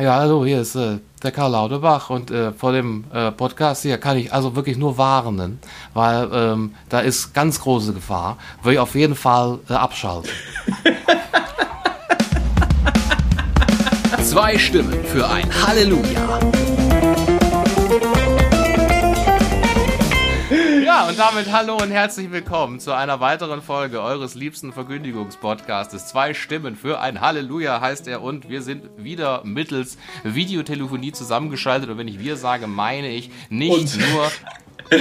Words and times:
Ja, 0.00 0.16
hallo, 0.16 0.44
hier 0.44 0.60
ist 0.60 0.74
äh, 0.74 0.98
der 1.22 1.30
Karl 1.30 1.52
Lauterbach 1.52 2.10
und 2.10 2.28
äh, 2.32 2.50
vor 2.50 2.72
dem 2.72 3.04
äh, 3.12 3.30
Podcast 3.30 3.82
hier 3.82 3.96
kann 3.96 4.16
ich 4.16 4.32
also 4.32 4.56
wirklich 4.56 4.76
nur 4.76 4.98
warnen, 4.98 5.60
weil 5.92 6.28
ähm, 6.32 6.74
da 6.88 6.98
ist 6.98 7.32
ganz 7.32 7.60
große 7.60 7.92
Gefahr. 7.92 8.36
Würde 8.64 8.74
ich 8.74 8.80
auf 8.80 8.96
jeden 8.96 9.14
Fall 9.14 9.60
äh, 9.70 9.74
abschalten. 9.74 10.30
Zwei 14.20 14.58
Stimmen 14.58 15.04
für 15.04 15.28
ein 15.28 15.48
Halleluja. 15.64 16.40
Und 21.14 21.20
damit 21.20 21.52
hallo 21.52 21.76
und 21.76 21.92
herzlich 21.92 22.32
willkommen 22.32 22.80
zu 22.80 22.92
einer 22.92 23.20
weiteren 23.20 23.62
Folge 23.62 24.02
eures 24.02 24.34
liebsten 24.34 24.72
Verkündigungspodcastes. 24.72 26.08
Zwei 26.08 26.34
Stimmen 26.34 26.74
für 26.74 26.98
ein 26.98 27.20
Halleluja 27.20 27.80
heißt 27.80 28.08
er 28.08 28.20
und 28.20 28.48
wir 28.48 28.62
sind 28.62 28.82
wieder 28.96 29.42
mittels 29.44 29.96
Videotelefonie 30.24 31.12
zusammengeschaltet 31.12 31.88
und 31.88 31.98
wenn 31.98 32.08
ich 32.08 32.18
wir 32.18 32.36
sage, 32.36 32.66
meine 32.66 33.10
ich 33.10 33.30
nicht 33.48 33.94
und? 33.94 34.10
nur 34.10 34.32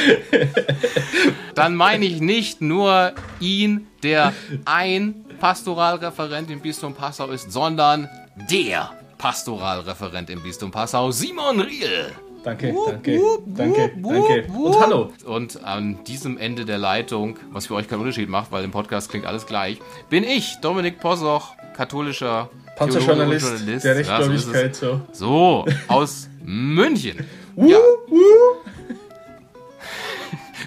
dann 1.55 1.75
meine 1.75 2.05
ich 2.05 2.21
nicht 2.21 2.61
nur 2.61 3.13
ihn, 3.39 3.87
der 4.03 4.33
ein 4.65 5.25
Pastoralreferent 5.39 6.51
im 6.51 6.61
Bistum 6.61 6.93
Passau 6.93 7.31
ist, 7.31 7.51
sondern 7.51 8.07
der 8.51 8.91
Pastoralreferent 9.17 10.29
im 10.29 10.43
Bistum 10.43 10.69
Passau, 10.69 11.09
Simon 11.09 11.61
Riel. 11.61 12.13
Danke, 12.43 12.75
danke, 12.85 13.21
danke, 13.45 13.91
danke. 13.95 14.43
Und 14.51 14.79
hallo. 14.79 15.13
Und 15.25 15.63
an 15.63 16.03
diesem 16.03 16.37
Ende 16.37 16.65
der 16.65 16.77
Leitung, 16.77 17.37
was 17.51 17.67
für 17.67 17.75
euch 17.75 17.87
keinen 17.87 18.01
Unterschied 18.01 18.27
macht, 18.27 18.51
weil 18.51 18.65
im 18.65 18.71
Podcast 18.71 19.09
klingt 19.09 19.25
alles 19.25 19.45
gleich, 19.45 19.79
bin 20.09 20.25
ich, 20.25 20.57
Dominik 20.61 20.99
Possoch, 20.99 21.55
katholischer 21.75 22.49
Panzerjournalist, 22.75 23.47
Journalist. 23.47 23.85
der 23.85 23.95
Rechtgläubigkeit. 23.95 24.81
Ja, 24.81 24.89
so, 24.89 25.01
so, 25.13 25.65
aus 25.87 26.27
München. 26.43 27.25
ja. 27.55 27.77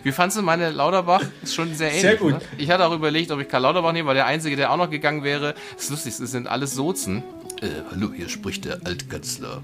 Wie 0.02 0.12
fandest 0.12 0.38
du 0.38 0.42
meine 0.42 0.70
Lauterbach? 0.70 1.24
Ist 1.42 1.56
schon 1.56 1.74
sehr 1.74 1.88
ähnlich. 1.88 2.02
Sehr 2.02 2.16
gut. 2.16 2.34
Ne? 2.34 2.40
Ich 2.58 2.70
hatte 2.70 2.86
auch 2.86 2.94
überlegt, 2.94 3.32
ob 3.32 3.40
ich 3.40 3.48
Karl 3.48 3.62
Lauterbach 3.62 3.92
nehme, 3.92 4.06
weil 4.08 4.14
der 4.14 4.26
Einzige, 4.26 4.54
der 4.54 4.70
auch 4.70 4.76
noch 4.76 4.88
gegangen 4.88 5.24
wäre. 5.24 5.54
Das 5.74 5.84
ist 5.84 5.90
lustig, 5.90 6.14
es 6.20 6.30
sind 6.30 6.46
alles 6.46 6.74
Sozen. 6.74 7.24
Äh, 7.60 7.66
hallo, 7.90 8.12
hier 8.14 8.28
spricht 8.28 8.66
der 8.66 8.78
Altkanzler 8.84 9.62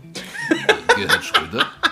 Gerhard 0.97 1.25
Schröder. 1.25 1.67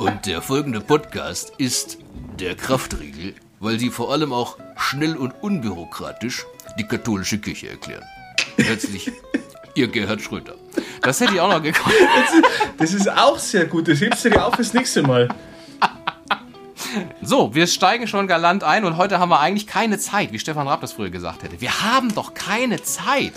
Und 0.00 0.24
der 0.24 0.40
folgende 0.40 0.80
Podcast 0.80 1.52
ist 1.58 1.98
der 2.38 2.54
Kraftriegel, 2.54 3.34
weil 3.58 3.78
sie 3.78 3.90
vor 3.90 4.10
allem 4.10 4.32
auch 4.32 4.56
schnell 4.78 5.14
und 5.14 5.32
unbürokratisch 5.42 6.46
die 6.78 6.86
katholische 6.86 7.36
Kirche 7.36 7.68
erklären. 7.68 8.02
Herzlich, 8.56 9.12
ihr 9.74 9.88
Gerhard 9.88 10.22
Schröder. 10.22 10.54
Das 11.02 11.20
hätte 11.20 11.34
ich 11.34 11.40
auch 11.42 11.52
noch 11.52 11.62
gekonnt. 11.62 11.94
Das 12.78 12.94
ist 12.94 13.10
auch 13.10 13.38
sehr 13.38 13.66
gut. 13.66 13.88
Das 13.88 14.00
hebst 14.00 14.24
du 14.24 14.30
dir 14.30 14.42
auf 14.42 14.54
fürs 14.54 14.72
nächste 14.72 15.02
Mal. 15.02 15.28
So, 17.20 17.54
wir 17.54 17.66
steigen 17.66 18.08
schon 18.08 18.26
galant 18.26 18.64
ein 18.64 18.86
und 18.86 18.96
heute 18.96 19.18
haben 19.18 19.28
wir 19.28 19.40
eigentlich 19.40 19.66
keine 19.66 19.98
Zeit, 19.98 20.32
wie 20.32 20.38
Stefan 20.38 20.66
Raab 20.66 20.80
das 20.80 20.92
früher 20.92 21.10
gesagt 21.10 21.42
hätte. 21.42 21.60
Wir 21.60 21.82
haben 21.82 22.14
doch 22.14 22.32
keine 22.32 22.82
Zeit. 22.82 23.34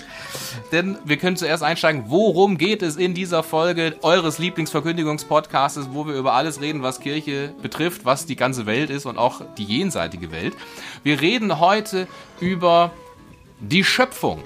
Denn 0.73 0.97
wir 1.05 1.17
können 1.17 1.38
zuerst 1.38 1.61
einsteigen, 1.61 2.05
worum 2.07 2.57
geht 2.57 2.81
es 2.81 2.95
in 2.95 3.13
dieser 3.13 3.43
Folge 3.43 3.95
eures 4.02 4.39
Lieblingsverkündigungspodcasts, 4.39 5.89
wo 5.91 6.07
wir 6.07 6.16
über 6.16 6.33
alles 6.33 6.61
reden, 6.61 6.81
was 6.81 6.99
Kirche 6.99 7.53
betrifft, 7.61 8.05
was 8.05 8.25
die 8.25 8.35
ganze 8.35 8.66
Welt 8.66 8.89
ist 8.89 9.05
und 9.05 9.19
auch 9.19 9.44
die 9.55 9.66
jenseitige 9.66 10.31
Welt. 10.31 10.55
Wir 11.03 11.21
reden 11.21 11.59
heute 11.59 12.07
über 12.39 12.89
die 13.59 13.83
Schöpfung. 13.83 14.41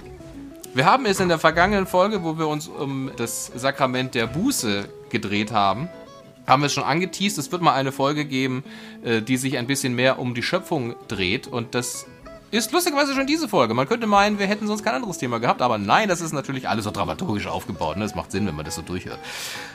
Wir 0.74 0.84
haben 0.84 1.06
es 1.06 1.18
in 1.18 1.28
der 1.28 1.38
vergangenen 1.38 1.86
Folge, 1.86 2.22
wo 2.22 2.38
wir 2.38 2.46
uns 2.46 2.68
um 2.68 3.10
das 3.16 3.46
Sakrament 3.46 4.14
der 4.14 4.26
Buße 4.26 4.86
gedreht 5.08 5.50
haben, 5.50 5.88
haben 6.46 6.62
wir 6.62 6.66
es 6.66 6.72
schon 6.74 6.84
angeteased. 6.84 7.38
Es 7.38 7.52
wird 7.52 7.62
mal 7.62 7.74
eine 7.74 7.92
Folge 7.92 8.24
geben, 8.24 8.64
äh, 9.02 9.22
die 9.22 9.36
sich 9.36 9.58
ein 9.58 9.66
bisschen 9.66 9.94
mehr 9.94 10.18
um 10.18 10.34
die 10.34 10.42
Schöpfung 10.42 10.94
dreht. 11.06 11.46
Und 11.46 11.74
das 11.74 12.06
ist 12.50 12.72
lustigerweise 12.72 13.14
schon 13.14 13.26
diese 13.26 13.48
Folge. 13.48 13.74
Man 13.74 13.88
könnte 13.88 14.06
meinen, 14.06 14.38
wir 14.38 14.46
hätten 14.46 14.66
sonst 14.66 14.84
kein 14.84 14.94
anderes 14.94 15.18
Thema 15.18 15.38
gehabt, 15.38 15.62
aber 15.62 15.78
nein, 15.78 16.08
das 16.08 16.20
ist 16.20 16.32
natürlich 16.32 16.68
alles 16.68 16.84
so 16.84 16.90
dramaturgisch 16.90 17.46
aufgebaut. 17.46 17.96
Ne? 17.96 18.04
Das 18.04 18.14
macht 18.14 18.32
Sinn, 18.32 18.46
wenn 18.46 18.54
man 18.54 18.64
das 18.64 18.74
so 18.74 18.82
durchhört. 18.82 19.18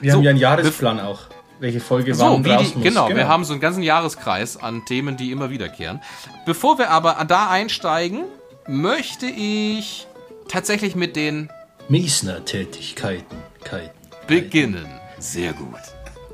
Wir 0.01 0.11
so, 0.11 0.17
haben 0.17 0.23
ja 0.23 0.31
einen 0.31 0.39
Jahresplan 0.39 0.99
auch. 0.99 1.21
Welche 1.59 1.79
Folge 1.79 2.15
so, 2.15 2.23
wann 2.23 2.45
raus 2.45 2.71
die, 2.71 2.75
muss. 2.75 2.83
Genau, 2.83 3.07
genau, 3.07 3.17
wir 3.17 3.27
haben 3.27 3.45
so 3.45 3.53
einen 3.53 3.61
ganzen 3.61 3.83
Jahreskreis 3.83 4.57
an 4.57 4.85
Themen, 4.85 5.17
die 5.17 5.31
immer 5.31 5.49
wiederkehren. 5.49 6.01
Bevor 6.45 6.77
wir 6.77 6.89
aber 6.89 7.23
da 7.27 7.49
einsteigen, 7.49 8.23
möchte 8.67 9.27
ich 9.27 10.07
tatsächlich 10.47 10.95
mit 10.95 11.15
den 11.15 11.49
Miesner-Tätigkeiten 11.89 13.37
beginnen. 14.27 14.87
Sehr 15.19 15.53
gut. 15.53 15.79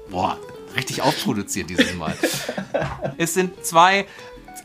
Boah, 0.10 0.38
richtig 0.76 1.02
aufproduziert 1.02 1.70
dieses 1.70 1.94
Mal. 1.96 2.16
es 3.18 3.34
sind 3.34 3.66
zwei 3.66 4.06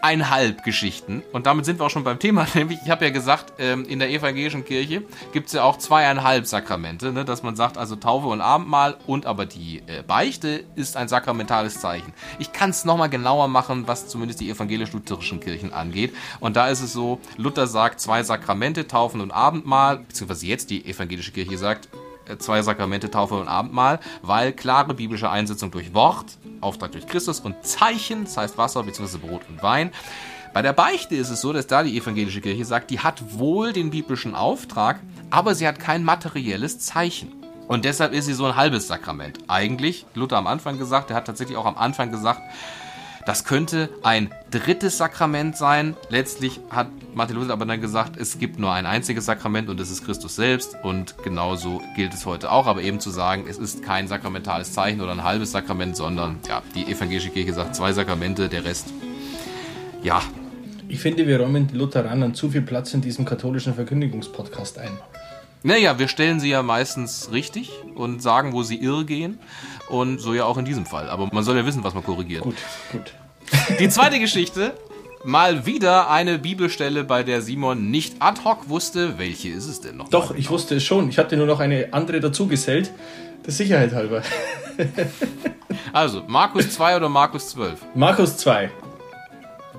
eineinhalb 0.05 0.63
Geschichten. 0.65 1.23
Und 1.33 1.47
damit 1.47 1.65
sind 1.65 1.81
wir 1.81 1.87
auch 1.87 1.91
schon 1.91 2.05
beim 2.05 2.19
Thema. 2.19 2.47
Nämlich, 2.55 2.79
ich 2.85 2.91
habe 2.91 3.07
ja 3.07 3.11
gesagt, 3.11 3.55
ähm, 3.59 3.87
in 3.87 3.99
der 3.99 4.11
evangelischen 4.11 4.65
Kirche 4.65 5.03
gibt 5.33 5.47
es 5.47 5.55
ja 5.55 5.63
auch 5.63 5.79
zweieinhalb 5.79 6.47
Sakramente, 6.47 7.11
ne? 7.11 7.25
dass 7.25 7.43
man 7.43 7.57
sagt, 7.57 7.79
also 7.79 7.97
Taufe 7.97 8.27
und 8.27 8.43
Abendmahl 8.43 8.99
und 9.07 9.25
aber 9.25 9.47
die 9.47 9.83
äh, 9.87 10.03
Beichte 10.07 10.65
ist 10.77 10.99
ein 10.99 11.09
sakramentales 11.09 11.81
Zeichen. 11.81 12.13
Ich 12.39 12.53
kann 12.53 12.71
es 12.71 12.85
nochmal 12.85 13.09
genauer 13.09 13.49
machen, 13.49 13.89
was 13.89 14.07
zumindest 14.07 14.41
die 14.41 14.51
evangelisch-lutherischen 14.51 15.41
Kirchen 15.41 15.73
angeht. 15.73 16.15
Und 16.39 16.57
da 16.57 16.69
ist 16.69 16.83
es 16.83 16.93
so, 16.93 17.19
Luther 17.39 17.67
sagt 17.67 17.99
zwei 18.01 18.23
Sakramente, 18.23 18.87
Taufen 18.87 19.23
und 19.23 19.31
Abendmahl, 19.31 20.01
beziehungsweise 20.01 20.47
jetzt 20.47 20.69
die 20.69 20.85
evangelische 20.85 21.33
Kirche 21.33 21.57
sagt, 21.57 21.89
zwei 22.39 22.63
Sakramente, 22.63 23.11
Taufe 23.11 23.35
und 23.35 23.49
Abendmahl, 23.49 24.01
weil 24.23 24.53
klare 24.53 24.95
biblische 24.95 25.31
Einsetzung 25.31 25.71
durch 25.71 25.95
Wort, 25.95 26.39
Auftrag 26.61 26.93
durch 26.93 27.07
Christus 27.07 27.41
und 27.41 27.65
Zeichen, 27.65 28.25
das 28.25 28.37
heißt 28.37 28.59
Wasser 28.59 28.83
bzw. 28.83 29.19
Brot 29.19 29.43
und 29.49 29.63
Wein. 29.63 29.91
Bei 30.53 30.63
der 30.63 30.73
Beichte 30.73 31.17
ist 31.17 31.31
es 31.31 31.41
so, 31.41 31.53
dass 31.53 31.67
da 31.67 31.83
die 31.83 31.97
evangelische 31.99 32.41
Kirche 32.41 32.65
sagt, 32.65 32.91
die 32.91 33.01
hat 33.01 33.39
wohl 33.39 33.73
den 33.73 33.91
biblischen 33.91 34.35
Auftrag, 34.35 35.01
aber 35.31 35.55
sie 35.55 35.67
hat 35.67 35.81
kein 35.81 36.05
materielles 36.05 36.79
Zeichen. 36.79 37.33
Und 37.67 37.85
deshalb 37.85 38.13
ist 38.13 38.27
sie 38.27 38.35
so 38.35 38.45
ein 38.45 38.57
halbes 38.57 38.87
Sakrament. 38.87 39.39
Eigentlich, 39.49 40.07
Luther 40.15 40.37
am 40.37 40.47
Anfang 40.47 40.79
gesagt, 40.79 41.11
er 41.11 41.17
hat 41.17 41.27
tatsächlich 41.27 41.57
auch 41.57 41.67
am 41.67 41.77
Anfang 41.77 42.11
gesagt, 42.11 42.43
das 43.27 43.45
könnte 43.45 43.89
ein 44.03 44.31
drittes 44.51 44.99
Sakrament 44.99 45.57
sein. 45.57 45.97
Letztlich 46.11 46.61
hat 46.71 46.89
Martin 47.15 47.37
Luther 47.37 47.53
aber 47.55 47.65
dann 47.65 47.81
gesagt, 47.81 48.17
es 48.19 48.39
gibt 48.39 48.59
nur 48.59 48.73
ein 48.73 48.85
einziges 48.87 49.25
Sakrament 49.25 49.71
und 49.71 49.81
das 49.81 49.91
ist 49.91 50.05
Christus 50.05 50.37
selbst. 50.37 50.77
Und 50.83 51.17
genauso 51.25 51.81
gilt 51.97 52.13
es 52.13 52.27
heute 52.27 52.53
auch. 52.53 52.67
Aber 52.67 52.83
eben 52.83 53.01
zu 53.01 53.11
sagen, 53.11 53.47
es 53.49 53.57
ist 53.57 53.83
kein 53.83 54.09
sakramentales 54.09 54.73
Zeichen 54.73 55.01
oder 55.01 55.13
ein 55.13 55.25
halbes 55.25 55.53
Sakrament, 55.53 55.97
sondern 55.97 56.39
ja, 56.49 56.63
die 56.75 56.85
evangelische 56.85 57.31
Kirche 57.31 57.55
sagt 57.55 57.77
zwei 57.77 57.93
Sakramente, 57.93 58.49
der 58.49 58.65
Rest, 58.65 58.93
ja. 60.03 60.23
Ich 60.87 61.01
finde, 61.01 61.27
wir 61.27 61.41
räumen 61.41 61.67
die 61.67 61.77
Lutheranen 61.77 62.35
zu 62.35 62.51
viel 62.51 62.61
Platz 62.61 62.93
in 62.93 63.01
diesem 63.01 63.25
katholischen 63.25 63.75
Verkündigungspodcast 63.75 64.79
ein. 64.79 64.99
Naja, 65.67 65.99
wir 65.99 66.09
stellen 66.09 66.41
sie 66.41 66.51
ja 66.51 66.63
meistens 66.63 67.31
richtig 67.33 67.73
und 67.95 68.21
sagen, 68.21 68.53
wo 68.53 68.63
sie 68.63 68.77
irre 68.77 69.07
gehen. 69.07 69.39
Und 69.89 70.19
so 70.19 70.35
ja 70.35 70.45
auch 70.45 70.57
in 70.57 70.65
diesem 70.65 70.87
Fall. 70.87 71.09
Aber 71.11 71.29
man 71.33 71.45
soll 71.45 71.57
ja 71.57 71.67
wissen, 71.67 71.85
was 71.85 71.95
man 71.95 72.03
korrigiert. 72.03 72.43
Gut, 72.43 72.57
gut. 72.91 73.15
Die 73.79 73.89
zweite 73.89 74.19
Geschichte. 74.19 74.73
Mal 75.27 75.65
wieder 75.65 76.11
eine 76.11 76.39
Bibelstelle, 76.39 77.03
bei 77.03 77.23
der 77.23 77.41
Simon 77.41 77.91
nicht 77.91 78.17
ad 78.21 78.43
hoc 78.45 78.69
wusste. 78.69 79.19
Welche 79.19 79.49
ist 79.49 79.67
es 79.67 79.81
denn 79.81 79.97
noch? 79.97 80.11
Doch, 80.11 80.35
ich 80.35 80.51
wusste 80.51 80.75
es 80.75 80.85
schon. 80.85 81.09
Ich 81.09 81.17
hatte 81.17 81.39
nur 81.39 81.47
noch 81.47 81.61
eine 81.61 81.89
andere 81.93 82.21
dazugesellt. 82.21 82.91
Der 83.45 83.53
Sicherheit 83.53 83.93
halber. 83.93 84.23
also, 85.95 86.25
Markus 86.27 86.71
2 86.71 86.97
oder 86.97 87.09
Markus 87.09 87.49
12? 87.51 87.81
Markus 87.95 88.37
2. 88.37 88.71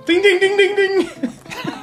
Ding, 0.08 0.22
ding, 0.24 0.40
ding, 0.40 0.58
ding, 0.58 0.76
ding. 0.76 1.32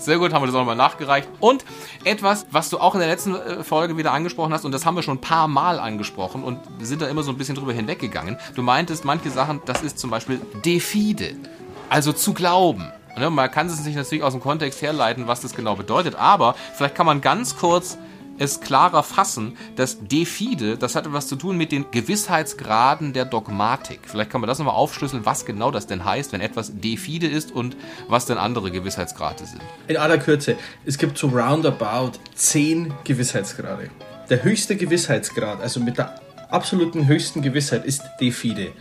Sehr 0.00 0.18
gut, 0.18 0.32
haben 0.32 0.42
wir 0.42 0.46
das 0.46 0.54
auch 0.54 0.60
nochmal 0.60 0.76
nachgereicht. 0.76 1.28
Und 1.40 1.64
etwas, 2.04 2.46
was 2.50 2.70
du 2.70 2.78
auch 2.78 2.94
in 2.94 3.00
der 3.00 3.08
letzten 3.08 3.34
äh, 3.34 3.62
Folge 3.62 3.96
wieder 3.96 4.12
angesprochen 4.12 4.52
hast, 4.52 4.64
und 4.64 4.72
das 4.72 4.86
haben 4.86 4.96
wir 4.96 5.02
schon 5.02 5.18
ein 5.18 5.20
paar 5.20 5.46
Mal 5.46 5.78
angesprochen 5.78 6.42
und 6.42 6.58
sind 6.80 7.02
da 7.02 7.08
immer 7.08 7.22
so 7.22 7.30
ein 7.30 7.36
bisschen 7.36 7.54
drüber 7.54 7.72
hinweggegangen. 7.72 8.38
Du 8.54 8.62
meintest, 8.62 9.04
manche 9.04 9.30
Sachen, 9.30 9.60
das 9.66 9.82
ist 9.82 9.98
zum 9.98 10.10
Beispiel 10.10 10.40
Defide, 10.64 11.36
also 11.90 12.12
zu 12.12 12.32
glauben. 12.32 12.90
Ne, 13.18 13.28
man 13.28 13.50
kann 13.50 13.66
es 13.66 13.76
sich 13.82 13.94
natürlich 13.94 14.24
aus 14.24 14.32
dem 14.32 14.40
Kontext 14.40 14.80
herleiten, 14.80 15.26
was 15.26 15.40
das 15.40 15.54
genau 15.54 15.76
bedeutet, 15.76 16.14
aber 16.14 16.54
vielleicht 16.74 16.94
kann 16.94 17.06
man 17.06 17.20
ganz 17.20 17.56
kurz 17.56 17.98
es 18.40 18.60
klarer 18.60 19.02
fassen, 19.02 19.56
dass 19.76 19.98
Defide, 20.00 20.78
das 20.78 20.96
hat 20.96 21.06
etwas 21.06 21.28
zu 21.28 21.36
tun 21.36 21.58
mit 21.58 21.72
den 21.72 21.90
Gewissheitsgraden 21.90 23.12
der 23.12 23.26
Dogmatik. 23.26 24.00
Vielleicht 24.06 24.30
kann 24.30 24.40
man 24.40 24.48
das 24.48 24.58
nochmal 24.58 24.74
aufschlüsseln, 24.74 25.26
was 25.26 25.44
genau 25.44 25.70
das 25.70 25.86
denn 25.86 26.06
heißt, 26.06 26.32
wenn 26.32 26.40
etwas 26.40 26.72
Defide 26.80 27.26
ist 27.26 27.52
und 27.52 27.76
was 28.08 28.24
denn 28.24 28.38
andere 28.38 28.70
Gewissheitsgrade 28.70 29.44
sind. 29.44 29.60
In 29.88 29.98
aller 29.98 30.16
Kürze, 30.16 30.56
es 30.86 30.96
gibt 30.96 31.18
so 31.18 31.28
roundabout 31.28 32.12
zehn 32.34 32.94
Gewissheitsgrade. 33.04 33.90
Der 34.30 34.42
höchste 34.42 34.74
Gewissheitsgrad, 34.74 35.60
also 35.60 35.78
mit 35.80 35.98
der 35.98 36.18
absoluten 36.48 37.06
höchsten 37.06 37.42
Gewissheit, 37.42 37.84
ist 37.84 38.02
Defide. 38.22 38.72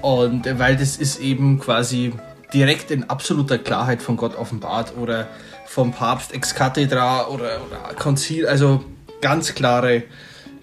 Und 0.00 0.46
weil 0.60 0.76
das 0.76 0.96
ist 0.96 1.18
eben 1.18 1.58
quasi 1.58 2.12
direkt 2.52 2.92
in 2.92 3.10
absoluter 3.10 3.58
Klarheit 3.58 4.00
von 4.00 4.16
Gott 4.16 4.36
offenbart 4.36 4.96
oder 4.96 5.28
vom 5.70 5.92
Papst 5.92 6.34
ex 6.34 6.56
cathedra 6.56 7.28
oder, 7.28 7.60
oder 7.64 7.94
Konzil. 7.94 8.48
Also 8.48 8.84
ganz 9.20 9.54
klare 9.54 10.02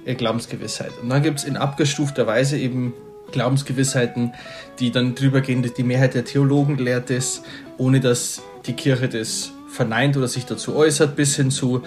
äh, 0.04 0.16
Glaubensgewissheit. 0.16 0.92
Und 1.02 1.08
dann 1.08 1.24
gibt 1.24 1.40
es 1.40 1.46
in 1.46 1.56
abgestufter 1.56 2.28
Weise 2.28 2.58
eben 2.58 2.94
Glaubensgewissheiten, 3.32 4.34
die 4.80 4.92
dann 4.92 5.16
drüber 5.16 5.40
gehen, 5.40 5.64
dass 5.64 5.74
die 5.76 5.84
Mehrheit 5.84 6.14
der 6.14 6.26
Theologen 6.26 6.78
lehrt 6.78 7.10
es, 7.10 7.42
ohne 7.78 8.02
dass 8.02 8.42
die 8.66 8.74
Kirche 8.74 9.08
das 9.08 9.54
verneint 9.70 10.18
oder 10.18 10.28
sich 10.28 10.46
dazu 10.46 10.76
äußert, 10.76 11.16
bis 11.16 11.38
hin 11.38 11.52
zu 11.52 11.84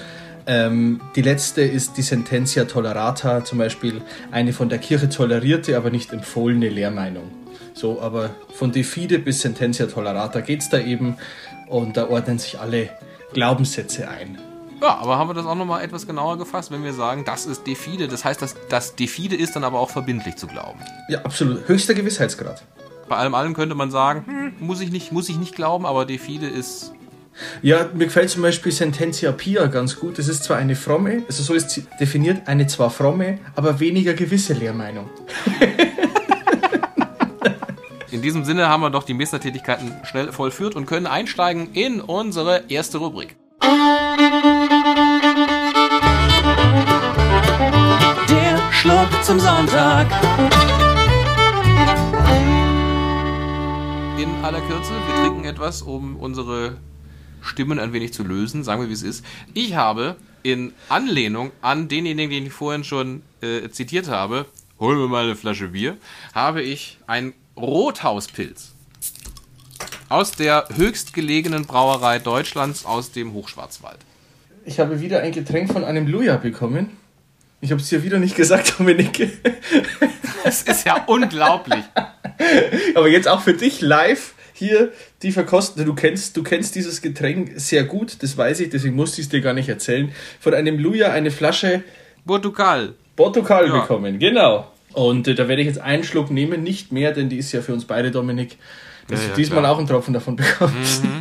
ähm, 0.47 1.03
die 1.15 1.23
letzte 1.23 1.61
ist 1.61 1.99
die 1.99 2.03
Sententia 2.03 2.65
Tolerata, 2.65 3.45
zum 3.45 3.59
Beispiel 3.59 4.01
eine 4.31 4.55
von 4.55 4.71
der 4.71 4.79
Kirche 4.79 5.11
tolerierte, 5.11 5.77
aber 5.77 5.91
nicht 5.91 6.11
empfohlene 6.15 6.71
Lehrmeinung. 6.71 7.31
So, 7.75 8.01
aber 8.01 8.31
von 8.55 8.73
De 8.73 8.83
Fide 8.83 9.19
bis 9.19 9.43
Sententia 9.43 9.87
Tolerata 9.87 10.41
geht 10.41 10.63
es 10.63 10.71
da 10.71 10.79
eben 10.79 11.19
und 11.69 11.99
da 11.99 12.09
ordnen 12.09 12.39
sich 12.39 12.59
alle 12.59 12.89
Glaubenssätze 13.33 14.09
ein. 14.09 14.39
Ja, 14.81 14.97
aber 14.97 15.19
haben 15.19 15.29
wir 15.29 15.35
das 15.35 15.45
auch 15.45 15.55
nochmal 15.55 15.85
etwas 15.85 16.07
genauer 16.07 16.39
gefasst, 16.39 16.71
wenn 16.71 16.83
wir 16.83 16.95
sagen, 16.95 17.25
das 17.25 17.45
ist 17.45 17.67
Defide. 17.67 18.09
Das 18.09 18.25
heißt, 18.25 18.41
dass 18.41 18.57
das 18.69 18.97
Defide 18.97 19.37
ist 19.37 19.55
dann 19.55 19.65
aber 19.65 19.79
auch 19.79 19.91
verbindlich 19.91 20.37
zu 20.37 20.47
glauben. 20.47 20.81
Ja, 21.09 21.23
absolut. 21.23 21.69
Höchster 21.69 21.93
Gewissheitsgrad. 21.93 22.63
Bei 23.09 23.17
allem 23.17 23.35
allem 23.35 23.55
könnte 23.55 23.75
man 23.75 23.91
sagen, 23.91 24.25
hm, 24.27 24.67
muss, 24.67 24.81
ich 24.81 24.91
nicht, 24.91 25.13
muss 25.13 25.29
ich 25.29 25.37
nicht 25.37 25.55
glauben, 25.55 25.85
aber 25.85 26.07
Defide 26.07 26.47
ist. 26.47 26.93
Ja, 27.63 27.89
mir 27.93 28.07
gefällt 28.07 28.31
zum 28.31 28.43
Beispiel 28.43 28.73
Sententia 28.73 29.33
Pia 29.33 29.67
ganz 29.67 29.97
gut. 29.97 30.19
Das 30.19 30.29
ist 30.29 30.45
zwar 30.45 30.57
eine 30.57 30.77
fromme, 30.77 31.25
also 31.27 31.43
so 31.43 31.55
ist 31.55 31.71
sie 31.71 31.87
definiert, 31.99 32.49
eine 32.49 32.67
zwar 32.67 32.91
fromme, 32.91 33.39
aber 33.55 33.81
weniger 33.81 34.15
gewisse 34.15 34.55
Lehrmeinung. 34.55 35.09
In 38.13 38.23
diesem 38.23 38.45
Sinne 38.45 38.69
haben 38.69 38.81
wir 38.81 38.91
doch 38.91 39.05
die 39.05 39.15
Meistertätigkeiten 39.15 39.93
schnell 40.03 40.33
vollführt 40.33 40.75
und 40.75 40.87
können 40.87 41.07
einsteigen 41.07 41.73
in 41.75 42.01
unsere 42.01 42.65
erste 42.69 42.99
Rubrik. 42.99 43.37
Der 48.29 48.73
Schluck 48.73 49.09
zum 49.23 49.39
Sonntag. 49.39 50.11
In 54.19 54.35
aller 54.43 54.61
Kürze, 54.63 54.91
wir 54.91 55.23
trinken 55.23 55.45
etwas, 55.45 55.83
um 55.83 56.17
unsere 56.17 56.79
Stimmen 57.43 57.79
ein 57.79 57.93
wenig 57.93 58.13
zu 58.13 58.25
lösen, 58.25 58.65
sagen 58.65 58.83
wir 58.83 58.89
wie 58.89 58.95
es 58.95 59.05
ist. 59.05 59.25
Ich 59.55 59.77
habe 59.77 60.17
in 60.43 60.73
Anlehnung 60.89 61.53
an 61.63 61.87
denjenigen, 61.87 62.31
den 62.31 62.47
ich 62.47 62.53
vorhin 62.53 62.83
schon 62.83 63.23
äh, 63.41 63.69
zitiert 63.69 64.09
habe, 64.09 64.47
hol 64.81 64.97
mir 64.97 65.07
mal 65.07 65.25
eine 65.25 65.37
Flasche 65.37 65.69
Bier, 65.69 65.97
habe 66.35 66.63
ich 66.63 66.99
ein 67.07 67.35
Rothauspilz 67.57 68.73
aus 70.09 70.33
der 70.33 70.67
höchstgelegenen 70.75 71.67
Brauerei 71.67 72.19
Deutschlands 72.19 72.85
aus 72.85 73.13
dem 73.13 73.33
Hochschwarzwald. 73.33 73.99
Ich 74.65 74.81
habe 74.81 75.01
wieder 75.01 75.21
ein 75.21 75.33
Getränk 75.33 75.73
von 75.73 75.85
einem 75.85 76.07
Luja 76.07 76.37
bekommen. 76.37 76.91
Ich 77.61 77.71
habe 77.71 77.81
es 77.81 77.89
dir 77.89 78.03
wieder 78.03 78.19
nicht 78.19 78.35
gesagt, 78.37 78.75
Dominik. 78.79 79.39
Das 80.45 80.63
ist 80.63 80.85
ja 80.87 81.05
unglaublich. 81.07 81.85
Aber 82.95 83.09
jetzt 83.09 83.29
auch 83.29 83.41
für 83.43 83.55
dich 83.55 83.81
live 83.81 84.35
hier 84.53 84.93
die 85.23 85.33
verkosten. 85.33 85.85
Du 85.85 85.95
kennst, 85.95 86.37
du 86.37 86.43
kennst 86.43 86.75
dieses 86.75 87.03
Getränk 87.03 87.53
sehr 87.57 87.85
gut, 87.85 88.23
das 88.23 88.37
weiß 88.37 88.61
ich, 88.61 88.71
deswegen 88.71 88.97
musste 88.97 89.21
ich 89.21 89.27
es 89.27 89.31
dir 89.31 89.41
gar 89.41 89.55
nicht 89.55 89.69
erzählen. 89.69 90.13
Von 90.41 90.55
einem 90.55 90.79
Luja 90.79 91.13
eine 91.13 91.31
Flasche 91.31 91.83
Portugal. 92.27 92.95
Portugal 93.17 93.67
Ja. 93.69 93.81
bekommen, 93.81 94.19
genau. 94.19 94.71
Und 94.93 95.29
äh, 95.29 95.35
da 95.35 95.49
werde 95.49 95.63
ich 95.63 95.69
jetzt 95.69 95.81
einen 95.81 96.05
Schluck 96.05 96.31
nehmen, 96.31 96.63
nicht 96.63 96.93
mehr, 96.93 97.13
denn 97.13 97.29
die 97.29 97.37
ist 97.39 97.53
ja 97.53 97.63
für 97.63 97.73
uns 97.73 97.85
beide, 97.85 98.11
Dominik, 98.11 98.57
dass 99.09 99.21
Ja, 99.21 99.27
du 99.27 99.31
ja, 99.33 99.37
diesmal 99.37 99.61
klar. 99.61 99.73
auch 99.73 99.79
einen 99.79 99.87
Tropfen 99.87 100.15
davon 100.15 100.37
bekommst. 100.37 101.03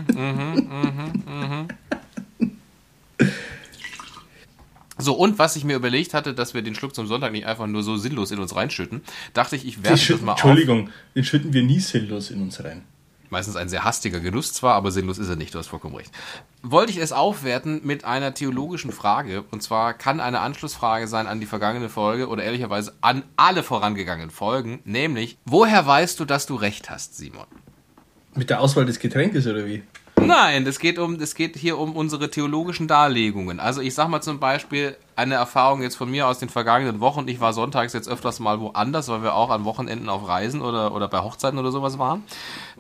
So, 5.02 5.14
und 5.14 5.40
was 5.40 5.56
ich 5.56 5.64
mir 5.64 5.78
überlegt 5.78 6.14
hatte, 6.14 6.34
dass 6.34 6.54
wir 6.54 6.62
den 6.62 6.76
Schluck 6.76 6.94
zum 6.94 7.08
Sonntag 7.08 7.32
nicht 7.32 7.46
einfach 7.46 7.68
nur 7.68 7.84
so 7.84 7.96
sinnlos 7.96 8.32
in 8.32 8.40
uns 8.40 8.54
reinschütten, 8.54 9.02
dachte 9.34 9.56
ich, 9.56 9.66
ich 9.66 9.76
Den 9.76 9.86
werte 9.86 10.12
das 10.12 10.22
mal 10.22 10.34
auf. 10.34 10.40
Entschuldigung, 10.44 10.90
den 11.16 11.24
schütten 11.24 11.54
wir 11.54 11.64
nie 11.64 11.80
sinnlos 11.80 12.32
in 12.32 12.42
uns 12.42 12.62
rein. 12.64 12.84
Meistens 13.30 13.56
ein 13.56 13.70
sehr 13.70 13.84
hastiger 13.84 14.20
Genuss 14.20 14.54
zwar, 14.54 14.74
aber 14.74 14.92
sinnlos 14.92 15.20
ist 15.20 15.30
er 15.30 15.36
nicht, 15.36 15.54
du 15.54 15.60
hast 15.60 15.68
vollkommen 15.68 15.96
recht. 15.96 16.12
Wollte 16.64 16.92
ich 16.92 16.98
es 16.98 17.12
aufwerten 17.12 17.82
mit 17.84 18.04
einer 18.04 18.34
theologischen 18.34 18.92
Frage, 18.92 19.44
und 19.52 19.62
zwar 19.62 19.94
kann 19.94 20.20
eine 20.20 20.40
Anschlussfrage 20.40 21.08
sein 21.08 21.28
an 21.28 21.40
die 21.40 21.46
vergangene 21.46 21.90
Folge 21.90 22.28
oder 22.28 22.44
ehrlicherweise 22.44 22.94
an 23.02 23.24
alle 23.36 23.62
vorangegangenen 23.64 24.32
Folgen, 24.32 24.80
nämlich, 24.84 25.38
woher 25.46 25.86
weißt 25.86 26.20
du, 26.20 26.26
dass 26.26 26.48
du 26.48 26.56
recht 26.56 26.90
hast, 26.90 27.18
Simon? 27.18 27.46
Mit 28.36 28.50
der 28.50 28.62
Auswahl 28.62 28.86
des 28.86 29.00
Getränkes 29.00 29.46
oder 29.48 29.66
wie? 29.66 29.84
Nein, 30.26 30.66
es 30.68 30.80
geht 30.80 31.00
um, 31.00 31.16
es 31.16 31.36
geht 31.36 31.56
hier 31.56 31.78
um 31.78 31.96
unsere 31.96 32.30
theologischen 32.30 32.88
Darlegungen. 32.88 33.60
Also 33.60 33.82
ich 33.82 33.94
sag 33.94 34.10
mal 34.10 34.22
zum 34.22 34.40
Beispiel 34.40 34.96
eine 35.16 35.36
Erfahrung 35.36 35.82
jetzt 35.82 35.96
von 35.96 36.10
mir 36.10 36.28
aus 36.28 36.40
den 36.40 36.50
vergangenen 36.50 37.00
Wochen. 37.00 37.28
Ich 37.28 37.40
war 37.40 37.54
sonntags 37.54 37.94
jetzt 37.94 38.08
öfters 38.08 38.40
mal 38.40 38.60
woanders, 38.60 39.08
weil 39.08 39.24
wir 39.24 39.34
auch 39.34 39.50
an 39.50 39.66
Wochenenden 39.66 40.10
auf 40.10 40.28
Reisen 40.28 40.62
oder, 40.62 40.94
oder 40.94 41.08
bei 41.08 41.20
Hochzeiten 41.20 41.60
oder 41.60 41.72
sowas 41.72 41.98
waren. 42.00 42.24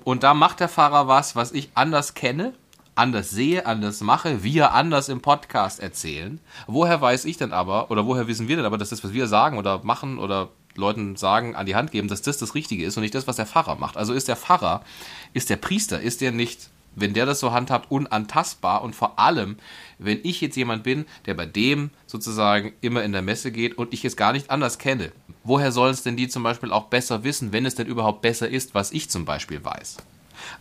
Und 0.03 0.23
da 0.23 0.33
macht 0.33 0.59
der 0.59 0.69
Pfarrer 0.69 1.07
was, 1.07 1.35
was 1.35 1.51
ich 1.51 1.69
anders 1.75 2.13
kenne, 2.13 2.53
anders 2.95 3.29
sehe, 3.29 3.65
anders 3.65 4.01
mache, 4.01 4.43
wir 4.43 4.73
anders 4.73 5.09
im 5.09 5.21
Podcast 5.21 5.79
erzählen. 5.79 6.39
Woher 6.67 7.01
weiß 7.01 7.25
ich 7.25 7.37
denn 7.37 7.53
aber, 7.53 7.91
oder 7.91 8.05
woher 8.05 8.27
wissen 8.27 8.47
wir 8.47 8.57
denn 8.57 8.65
aber, 8.65 8.77
dass 8.77 8.89
das, 8.89 9.03
was 9.03 9.13
wir 9.13 9.27
sagen 9.27 9.57
oder 9.57 9.81
machen 9.83 10.19
oder 10.19 10.49
Leuten 10.75 11.15
sagen, 11.15 11.55
an 11.55 11.65
die 11.65 11.75
Hand 11.75 11.91
geben, 11.91 12.07
dass 12.07 12.21
das 12.21 12.37
das 12.37 12.55
Richtige 12.55 12.85
ist 12.85 12.97
und 12.97 13.01
nicht 13.01 13.15
das, 13.15 13.27
was 13.27 13.35
der 13.35 13.45
Pfarrer 13.45 13.75
macht. 13.75 13.97
Also 13.97 14.13
ist 14.13 14.27
der 14.27 14.35
Pfarrer, 14.35 14.81
ist 15.33 15.49
der 15.49 15.57
Priester, 15.57 15.99
ist 15.99 16.21
der 16.21 16.31
nicht, 16.31 16.69
wenn 17.01 17.13
der 17.13 17.25
das 17.25 17.39
so 17.39 17.51
handhabt, 17.51 17.91
unantastbar 17.91 18.83
und 18.83 18.95
vor 18.95 19.19
allem, 19.19 19.57
wenn 19.97 20.19
ich 20.23 20.41
jetzt 20.41 20.55
jemand 20.55 20.83
bin, 20.83 21.05
der 21.25 21.33
bei 21.33 21.45
dem 21.45 21.89
sozusagen 22.07 22.73
immer 22.81 23.03
in 23.03 23.11
der 23.11 23.21
Messe 23.21 23.51
geht 23.51 23.77
und 23.77 23.93
ich 23.93 24.05
es 24.05 24.15
gar 24.15 24.33
nicht 24.33 24.49
anders 24.49 24.77
kenne, 24.77 25.11
woher 25.43 25.71
sollen 25.71 25.93
es 25.93 26.03
denn 26.03 26.17
die 26.17 26.27
zum 26.27 26.43
Beispiel 26.43 26.71
auch 26.71 26.85
besser 26.85 27.23
wissen, 27.23 27.51
wenn 27.51 27.65
es 27.65 27.75
denn 27.75 27.87
überhaupt 27.87 28.21
besser 28.21 28.49
ist, 28.49 28.73
was 28.73 28.91
ich 28.91 29.09
zum 29.09 29.25
Beispiel 29.25 29.63
weiß? 29.63 29.97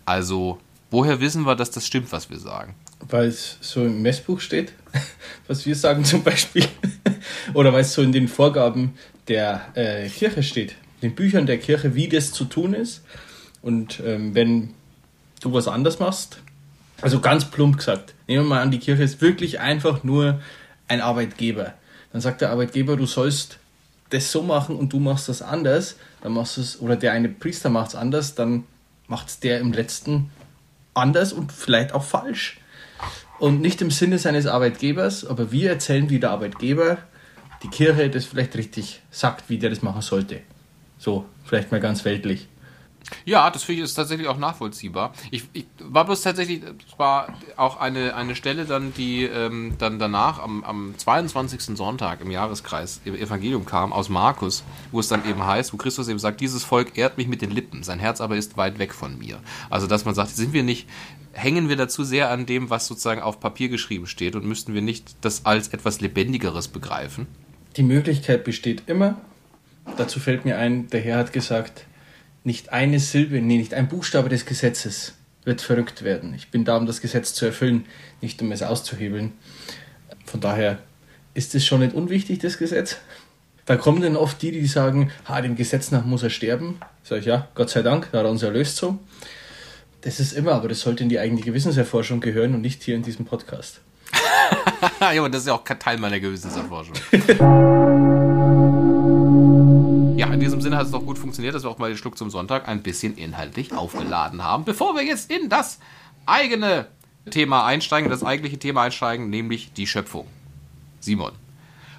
Also, 0.05 0.59
woher 0.91 1.21
wissen 1.21 1.45
wir, 1.47 1.55
dass 1.55 1.71
das 1.71 1.87
stimmt, 1.87 2.13
was 2.13 2.31
wir 2.31 2.39
sagen? 2.39 2.75
Weil 3.01 3.29
es 3.29 3.59
so 3.61 3.85
im 3.85 4.03
Messbuch 4.03 4.41
steht, 4.41 4.73
was 5.47 5.67
wir 5.67 5.77
sagen 5.77 6.05
zum 6.05 6.23
Beispiel. 6.23 6.67
Oder 7.55 7.73
weil 7.73 7.83
es 7.83 7.93
so 7.93 8.03
in 8.03 8.13
den 8.13 8.29
Vorgaben 8.29 8.95
der 9.29 9.69
äh, 9.75 10.09
Kirche 10.09 10.43
steht, 10.43 10.73
in 11.01 11.11
den 11.11 11.15
Büchern 11.15 11.47
der 11.47 11.59
Kirche, 11.59 11.95
wie 11.95 12.09
das 12.09 12.33
zu 12.33 12.45
tun 12.45 12.75
ist. 12.75 13.03
Und 13.63 14.01
ähm, 14.05 14.35
wenn 14.35 14.75
du 15.41 15.53
was 15.53 15.69
anders 15.69 15.99
machst, 15.99 16.41
also 17.01 17.21
ganz 17.21 17.45
plump 17.45 17.79
gesagt, 17.79 18.15
nehmen 18.27 18.45
wir 18.45 18.49
mal 18.49 18.63
an, 18.63 18.71
die 18.71 18.79
Kirche 18.79 19.03
ist 19.03 19.21
wirklich 19.21 19.61
einfach 19.61 20.03
nur 20.03 20.41
ein 20.89 21.01
Arbeitgeber. 21.01 21.75
Dann 22.13 22.21
sagt 22.21 22.41
der 22.41 22.51
Arbeitgeber, 22.51 22.97
du 22.97 23.07
sollst 23.07 23.59
das 24.11 24.33
so 24.33 24.43
machen 24.43 24.77
und 24.77 24.93
du 24.93 24.99
machst 24.99 25.29
das 25.29 25.43
anders, 25.43 25.97
dann 26.23 26.33
machst 26.33 26.57
du 26.57 26.63
es, 26.63 26.81
oder 26.81 26.97
der 26.97 27.13
eine 27.13 27.29
Priester 27.29 27.71
macht 27.71 27.89
es 27.89 27.95
anders, 27.95 28.35
dann 28.35 28.65
macht 29.07 29.29
es 29.29 29.41
der 29.41 29.61
im 29.61 29.73
letzten 29.73 30.31
anders 30.95 31.33
und 31.33 31.53
vielleicht 31.53 31.93
auch 31.93 32.05
falsch. 32.05 32.59
Und 33.39 33.61
nicht 33.61 33.81
im 33.83 33.91
Sinne 33.91 34.19
seines 34.19 34.47
Arbeitgebers, 34.47 35.25
aber 35.25 35.53
wir 35.53 35.71
erzählen, 35.71 36.11
wie 36.11 36.19
der 36.19 36.31
Arbeitgeber 36.31 36.99
die 37.63 37.69
Kirche 37.69 38.11
das 38.11 38.25
vielleicht 38.25 38.57
richtig 38.57 39.03
sagt, 39.11 39.49
wie 39.49 39.59
der 39.59 39.71
das 39.71 39.83
machen 39.83 40.03
sollte. 40.03 40.41
So, 40.99 41.27
vielleicht 41.45 41.71
mal 41.71 41.81
ganz 41.81 42.05
weltlich. 42.05 42.49
Ja, 43.25 43.51
das 43.51 43.65
finde 43.65 43.83
ich 43.83 43.85
ist 43.85 43.95
tatsächlich 43.95 44.29
auch 44.29 44.39
nachvollziehbar. 44.39 45.13
Ich, 45.31 45.45
ich 45.53 45.67
war 45.81 46.05
bloß 46.05 46.23
tatsächlich, 46.23 46.63
es 46.63 46.99
war 46.99 47.35
auch 47.57 47.79
eine, 47.81 48.15
eine 48.15 48.35
Stelle 48.35 48.65
dann, 48.65 48.93
die 48.95 49.25
ähm, 49.25 49.75
dann 49.79 49.99
danach 49.99 50.39
am, 50.39 50.65
am 50.65 50.95
22. 50.97 51.77
Sonntag 51.77 52.21
im 52.21 52.31
Jahreskreis 52.31 53.01
im 53.05 53.15
Evangelium 53.15 53.67
kam, 53.67 53.93
aus 53.93 54.09
Markus, 54.09 54.65
wo 54.93 55.01
es 55.01 55.09
dann 55.09 55.29
eben 55.29 55.45
heißt, 55.45 55.73
wo 55.73 55.77
Christus 55.77 56.09
eben 56.09 56.19
sagt, 56.19 56.41
dieses 56.41 56.65
Volk 56.65 56.97
ehrt 56.97 57.19
mich 57.19 57.29
mit 57.29 57.43
den 57.43 57.51
Lippen, 57.51 57.83
sein 57.83 57.99
Herz 57.99 58.21
aber 58.21 58.37
ist 58.37 58.57
weit 58.57 58.79
weg 58.79 58.95
von 58.95 59.19
mir. 59.19 59.39
Also, 59.71 59.87
dass 59.87 60.05
man 60.05 60.15
sagt, 60.15 60.31
sind 60.31 60.53
wir 60.53 60.63
nicht, 60.63 60.89
hängen 61.33 61.69
wir 61.69 61.77
dazu 61.77 62.05
sehr 62.05 62.31
an 62.31 62.47
dem, 62.47 62.71
was 62.71 62.87
sozusagen 62.87 63.21
auf 63.21 63.41
Papier 63.41 63.69
geschrieben 63.69 64.07
steht 64.07 64.37
und 64.37 64.45
müssten 64.45 64.75
wir 64.75 64.83
nicht 64.83 65.17
das 65.23 65.47
als 65.47 65.69
etwas 65.69 66.01
Lebendigeres 66.01 66.69
begreifen? 66.69 67.27
Die 67.77 67.83
Möglichkeit 67.83 68.45
besteht 68.45 68.85
immer. 68.87 69.21
Dazu 69.97 70.21
fällt 70.21 70.45
mir 70.45 70.59
ein, 70.59 70.89
der 70.91 71.01
Herr 71.01 71.19
hat 71.19 71.33
gesagt, 71.33 71.85
nicht 72.49 72.73
eine 72.73 72.99
Silbe, 72.99 73.43
nee, 73.43 73.59
nicht 73.59 73.75
ein 73.75 73.89
Buchstabe 73.89 74.31
des 74.31 74.47
Gesetzes 74.47 75.13
wird 75.45 75.61
verrückt 75.61 76.03
werden. 76.03 76.33
Ich 76.33 76.51
bin 76.51 76.65
da, 76.65 76.79
um 76.79 76.87
das 76.87 77.03
Gesetz 77.03 77.35
zu 77.35 77.45
erfüllen, 77.45 77.85
nicht 78.23 78.41
um 78.41 78.51
es 78.53 78.63
auszuhebeln. 78.63 79.33
Von 80.25 80.41
daher 80.41 80.79
ist 81.35 81.55
es 81.55 81.67
schon 81.67 81.81
nicht 81.81 81.95
unwichtig, 81.95 82.39
das 82.39 82.57
Gesetz. 82.57 82.97
Da 83.67 83.77
kommen 83.77 84.01
dann 84.01 84.17
oft 84.17 84.41
die, 84.41 84.51
die 84.51 84.67
sagen, 84.67 85.13
ha, 85.29 85.43
dem 85.43 85.57
Gesetz 85.57 85.91
nach 85.91 86.07
muss 86.07 86.23
er 86.23 86.31
sterben. 86.31 86.81
Sag 87.03 87.19
ich, 87.19 87.27
ja, 87.27 87.49
Gott 87.55 87.69
sei 87.69 87.83
Dank, 87.83 88.09
da 88.13 88.21
hat 88.21 88.25
er 88.25 88.31
uns 88.31 88.43
erlöst 88.43 88.79
so. 88.79 88.99
Das 90.01 90.19
ist 90.19 90.33
immer, 90.33 90.53
aber 90.53 90.69
das 90.69 90.81
sollte 90.81 91.03
in 91.03 91.11
die 91.11 91.19
eigene 91.19 91.43
Gewissenserforschung 91.43 92.21
gehören 92.21 92.55
und 92.55 92.63
nicht 92.63 92.83
hier 92.83 92.95
in 92.95 93.03
diesem 93.03 93.27
Podcast. 93.27 93.83
ja, 95.01 95.21
aber 95.21 95.29
das 95.29 95.43
ist 95.43 95.49
ja 95.49 95.55
auch 95.55 95.65
kein 95.65 95.79
Teil 95.79 95.99
meiner 95.99 96.19
Gewissenserforschung. 96.19 96.95
ja, 100.19 100.27
in 100.33 100.41
diesem 100.41 100.61
Sinne 100.61 100.77
hat 100.77 100.87
es 100.87 100.91
doch 100.91 101.07
gut 101.07 101.17
funktioniert, 101.17 101.55
dass 101.55 101.63
wir 101.63 101.71
auch 101.71 101.79
mal 101.79 101.89
den 101.89 101.97
Schluck 101.97 102.19
zum 102.19 102.29
Sonntag 102.29 102.67
ein 102.67 102.83
bisschen 102.83 103.17
inhaltlich 103.17 103.73
aufgeladen 103.73 104.43
haben. 104.43 104.65
Bevor 104.65 104.97
wir 104.97 105.05
jetzt 105.05 105.31
in 105.31 105.49
das 105.49 105.79
eigene 106.27 106.87
Thema 107.31 107.65
einsteigen, 107.65 108.11
das 108.11 108.25
eigentliche 108.25 108.59
Thema 108.59 108.83
einsteigen, 108.83 109.31
nämlich 109.31 109.73
die 109.75 109.87
Schöpfung. 109.87 110.27
Simon, 110.99 111.33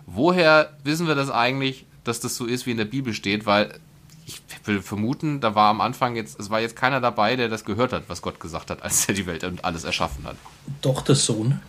woher 0.06 0.74
wissen 0.84 1.08
wir 1.08 1.16
das 1.16 1.32
eigentlich, 1.32 1.86
dass 2.04 2.20
das 2.20 2.36
so 2.36 2.46
ist, 2.46 2.66
wie 2.66 2.72
in 2.72 2.78
der 2.78 2.86
Bibel 2.86 3.14
steht? 3.14 3.46
Weil 3.46 3.80
ich 4.26 4.42
will 4.66 4.82
vermuten, 4.82 5.40
da 5.40 5.56
war 5.56 5.70
am 5.70 5.80
Anfang 5.80 6.18
jetzt, 6.18 6.40
es 6.42 6.50
war 6.50 6.60
jetzt 6.60 6.76
keiner 6.76 7.00
dabei, 7.00 7.38
der 7.38 7.48
das 7.48 7.64
gehört 7.64 7.94
hat, 7.94 8.04
was 8.10 8.22
Gott 8.22 8.42
gesagt 8.42 8.70
hat, 8.70 8.84
als 8.84 9.08
er 9.08 9.14
die 9.14 9.28
Welt 9.28 9.46
und 9.46 9.64
alles 9.64 9.86
erschaffen 9.86 10.26
hat. 10.26 10.36
Doch 10.82 11.02
der 11.04 11.16
Sohn. 11.16 11.62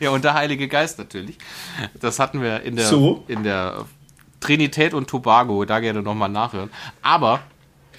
Ja, 0.00 0.10
und 0.10 0.22
der 0.24 0.34
Heilige 0.34 0.68
Geist 0.68 0.98
natürlich. 0.98 1.38
Das 2.00 2.18
hatten 2.18 2.40
wir 2.40 2.62
in 2.62 2.76
der, 2.76 2.86
So. 2.86 3.24
in 3.28 3.42
der 3.42 3.84
Trinität 4.40 4.94
und 4.94 5.08
Tobago, 5.08 5.64
da 5.64 5.80
gerne 5.80 6.02
nochmal 6.02 6.28
nachhören. 6.28 6.70
Aber 7.02 7.40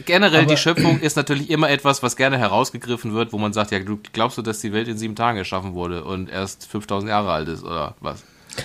generell 0.05 0.41
Aber- 0.43 0.49
die 0.53 0.57
Schöpfung 0.57 0.99
ist 0.99 1.15
natürlich 1.17 1.49
immer 1.49 1.69
etwas, 1.69 2.01
was 2.03 2.15
gerne 2.15 2.37
herausgegriffen 2.37 3.13
wird, 3.13 3.33
wo 3.33 3.37
man 3.37 3.53
sagt, 3.53 3.71
ja, 3.71 3.79
du 3.79 3.99
glaubst 4.13 4.37
du, 4.37 4.41
dass 4.41 4.59
die 4.59 4.71
Welt 4.73 4.87
in 4.87 4.97
sieben 4.97 5.15
Tagen 5.15 5.37
erschaffen 5.37 5.73
wurde 5.73 6.03
und 6.03 6.29
erst 6.29 6.65
5000 6.67 7.09
Jahre 7.09 7.31
alt 7.31 7.47
ist 7.47 7.63
oder 7.63 7.95
was? 7.99 8.23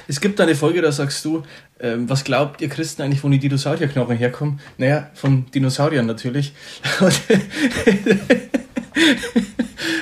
Es 0.08 0.20
gibt 0.20 0.40
eine 0.40 0.54
Folge, 0.54 0.80
da 0.82 0.90
sagst 0.90 1.24
du, 1.24 1.42
ähm, 1.78 2.08
was 2.08 2.24
glaubt 2.24 2.60
ihr 2.60 2.68
Christen 2.68 3.02
eigentlich, 3.02 3.22
wo 3.22 3.28
die 3.28 3.38
Dinosaurierknochen 3.38 4.16
herkommen? 4.16 4.58
Naja, 4.78 5.10
von 5.14 5.46
Dinosauriern 5.52 6.06
natürlich. 6.06 6.52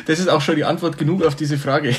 Das 0.06 0.18
ist 0.18 0.28
auch 0.28 0.40
schon 0.40 0.56
die 0.56 0.64
Antwort 0.64 0.98
genug 0.98 1.24
auf 1.24 1.34
diese 1.36 1.56
Frage. 1.58 1.90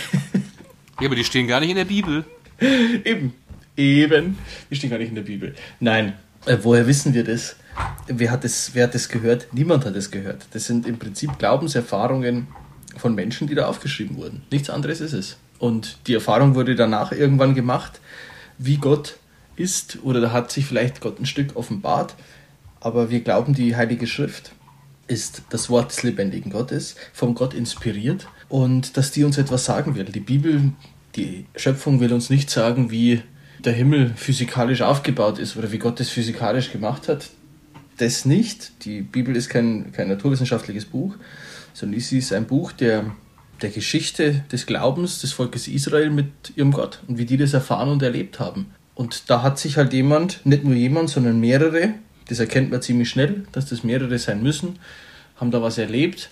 Ja, 1.00 1.08
aber 1.08 1.16
die 1.16 1.24
stehen 1.24 1.48
gar 1.48 1.60
nicht 1.60 1.70
in 1.72 1.76
der 1.76 1.86
Bibel. 1.86 2.26
Eben. 2.60 3.34
Eben. 3.76 4.38
Die 4.70 4.76
stehen 4.76 4.90
gar 4.90 5.00
nicht 5.00 5.10
in 5.10 5.16
der 5.16 5.24
Bibel. 5.24 5.56
Nein. 5.80 6.14
Äh, 6.46 6.58
woher 6.62 6.88
wissen 6.88 7.14
wir 7.14 7.24
das? 7.24 7.56
Wer 8.08 8.32
hat 8.32 8.44
das? 8.44 8.72
wer 8.74 8.86
hat 8.86 8.94
das 8.94 9.10
gehört? 9.10 9.48
Niemand 9.54 9.86
hat 9.86 9.96
es 9.96 10.12
gehört. 10.12 10.46
Das 10.52 10.66
sind 10.66 10.86
im 10.86 11.00
Prinzip 11.00 11.40
Glaubenserfahrungen 11.40 12.48
von 12.98 13.16
Menschen, 13.16 13.48
die 13.48 13.56
da 13.56 13.68
aufgeschrieben 13.68 14.18
wurden. 14.18 14.44
Nichts 14.52 14.70
anderes 14.70 15.02
ist 15.02 15.14
es. 15.14 15.38
Und 15.58 15.98
die 16.08 16.14
Erfahrung 16.14 16.56
wurde 16.56 16.76
danach 16.76 17.12
irgendwann 17.12 17.56
gemacht, 17.56 18.02
wie 18.58 18.78
Gott 18.78 19.18
ist, 19.56 20.00
oder 20.04 20.20
da 20.20 20.32
hat 20.32 20.52
sich 20.52 20.66
vielleicht 20.66 21.02
Gott 21.02 21.20
ein 21.20 21.26
Stück 21.26 21.56
offenbart. 21.56 22.16
Aber 22.80 23.10
wir 23.10 23.22
glauben, 23.22 23.54
die 23.54 23.76
Heilige 23.76 24.08
Schrift 24.08 24.52
ist 25.08 25.44
das 25.50 25.70
Wort 25.70 25.92
des 25.92 26.04
lebendigen 26.04 26.52
Gottes, 26.52 26.96
von 27.14 27.36
Gott 27.36 27.54
inspiriert 27.54 28.28
und 28.50 28.98
dass 28.98 29.12
die 29.12 29.24
uns 29.24 29.38
etwas 29.38 29.66
sagen 29.66 29.96
will. 29.96 30.06
Die 30.06 30.20
Bibel, 30.20 30.74
die 31.16 31.46
Schöpfung 31.56 32.00
will 32.00 32.14
uns 32.14 32.30
nicht 32.30 32.50
sagen, 32.50 32.92
wie 32.92 33.22
der 33.66 33.74
Himmel 33.74 34.14
physikalisch 34.16 34.82
aufgebaut 34.82 35.40
ist 35.40 35.56
oder 35.56 35.72
wie 35.72 35.80
Gott 35.80 36.00
es 36.00 36.10
physikalisch 36.10 36.72
gemacht 36.72 37.08
hat. 37.08 37.30
Das 37.98 38.26
nicht. 38.26 38.86
Die 38.86 39.02
Bibel 39.02 39.36
ist 39.36 39.50
kein, 39.50 39.92
kein 39.92 40.08
naturwissenschaftliches 40.08 40.86
Buch, 40.86 41.16
sondern 41.74 42.00
sie 42.00 42.18
ist 42.18 42.34
ein 42.34 42.46
Buch 42.46 42.72
der, 42.72 43.12
der 43.62 43.70
Geschichte 43.70 44.44
des 44.52 44.66
Glaubens 44.66 45.22
des 45.22 45.32
Volkes 45.32 45.68
Israel 45.68 46.10
mit 46.10 46.28
ihrem 46.56 46.72
Gott 46.72 47.00
und 47.08 47.18
wie 47.18 47.26
die 47.26 47.38
das 47.38 47.54
erfahren 47.54 47.90
und 47.90 48.02
erlebt 48.02 48.40
haben. 48.40 48.68
Und 48.96 49.30
da 49.30 49.42
hat 49.42 49.58
sich 49.58 49.78
halt 49.78 49.94
jemand, 49.94 50.46
nicht 50.46 50.64
nur 50.64 50.76
jemand, 50.76 51.10
sondern 51.10 51.40
mehrere, 51.40 51.94
das 52.30 52.40
erkennt 52.40 52.72
man 52.72 52.82
ziemlich 52.82 53.10
schnell, 53.10 53.46
dass 53.52 53.66
das 53.66 53.84
mehrere 53.84 54.20
sein 54.20 54.44
müssen, 54.44 54.80
haben 55.38 55.52
da 55.52 55.62
was 55.62 55.78
erlebt, 55.78 56.30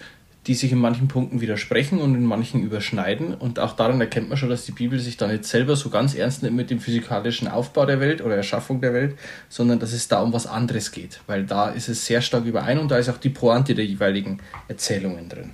die 0.47 0.55
sich 0.55 0.71
in 0.71 0.79
manchen 0.79 1.07
Punkten 1.07 1.39
widersprechen 1.39 1.99
und 1.99 2.15
in 2.15 2.25
manchen 2.25 2.63
überschneiden. 2.63 3.35
Und 3.35 3.59
auch 3.59 3.75
daran 3.75 4.01
erkennt 4.01 4.29
man 4.29 4.37
schon, 4.37 4.49
dass 4.49 4.65
die 4.65 4.71
Bibel 4.71 4.99
sich 4.99 5.15
da 5.17 5.27
nicht 5.27 5.45
selber 5.45 5.75
so 5.75 5.89
ganz 5.89 6.15
ernst 6.15 6.41
nimmt 6.41 6.55
mit 6.55 6.71
dem 6.71 6.79
physikalischen 6.79 7.47
Aufbau 7.47 7.85
der 7.85 7.99
Welt 7.99 8.21
oder 8.21 8.35
Erschaffung 8.35 8.81
der 8.81 8.93
Welt, 8.93 9.17
sondern 9.49 9.79
dass 9.79 9.93
es 9.93 10.07
da 10.07 10.21
um 10.21 10.33
was 10.33 10.47
anderes 10.47 10.91
geht. 10.91 11.21
Weil 11.27 11.45
da 11.45 11.69
ist 11.69 11.89
es 11.89 12.05
sehr 12.05 12.21
stark 12.21 12.45
überein 12.45 12.79
und 12.79 12.89
da 12.89 12.97
ist 12.97 13.09
auch 13.09 13.19
die 13.19 13.29
Pointe 13.29 13.75
der 13.75 13.85
jeweiligen 13.85 14.39
Erzählungen 14.67 15.29
drin. 15.29 15.53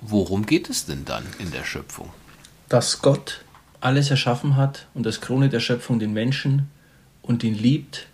Worum 0.00 0.44
geht 0.44 0.68
es 0.68 0.84
denn 0.84 1.04
dann 1.04 1.24
in 1.38 1.52
der 1.52 1.64
Schöpfung? 1.64 2.10
Dass 2.68 3.02
Gott 3.02 3.44
alles 3.80 4.10
erschaffen 4.10 4.56
hat 4.56 4.88
und 4.94 5.06
als 5.06 5.20
Krone 5.20 5.48
der 5.48 5.60
Schöpfung 5.60 6.00
den 6.00 6.12
Menschen 6.12 6.70
und 7.22 7.44
ihn 7.44 7.54
liebt 7.54 8.08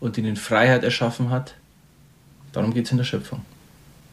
und 0.00 0.18
ihn 0.18 0.26
in 0.26 0.36
Freiheit 0.36 0.84
erschaffen 0.84 1.30
hat. 1.30 1.54
Darum 2.52 2.74
geht 2.74 2.86
es 2.86 2.92
in 2.92 2.98
der 2.98 3.04
Schöpfung. 3.04 3.44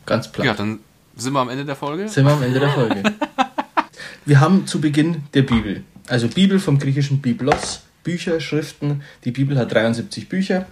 Ganz 0.06 0.32
platt. 0.32 0.46
Ja, 0.46 0.54
dann 0.54 0.80
sind 1.18 1.34
wir 1.34 1.40
am 1.40 1.50
Ende 1.50 1.66
der 1.66 1.76
Folge. 1.76 2.08
sind 2.08 2.26
wir 2.26 2.34
am 2.34 2.44
Ende 2.44 2.60
der 2.60 2.70
Folge. 2.70 3.04
Wir 4.26 4.42
haben 4.42 4.68
zu 4.68 4.82
Beginn 4.82 5.24
der 5.34 5.44
Bibel, 5.44 5.84
also 6.08 6.28
Bibel 6.28 6.60
vom 6.60 6.80
griechischen 6.80 7.22
Biblos, 7.22 7.84
Bücher, 8.04 8.42
Schriften. 8.42 9.02
Die 9.24 9.32
Bibel 9.32 9.58
hat 9.58 9.72
73 9.72 10.28
Bücher. 10.28 10.66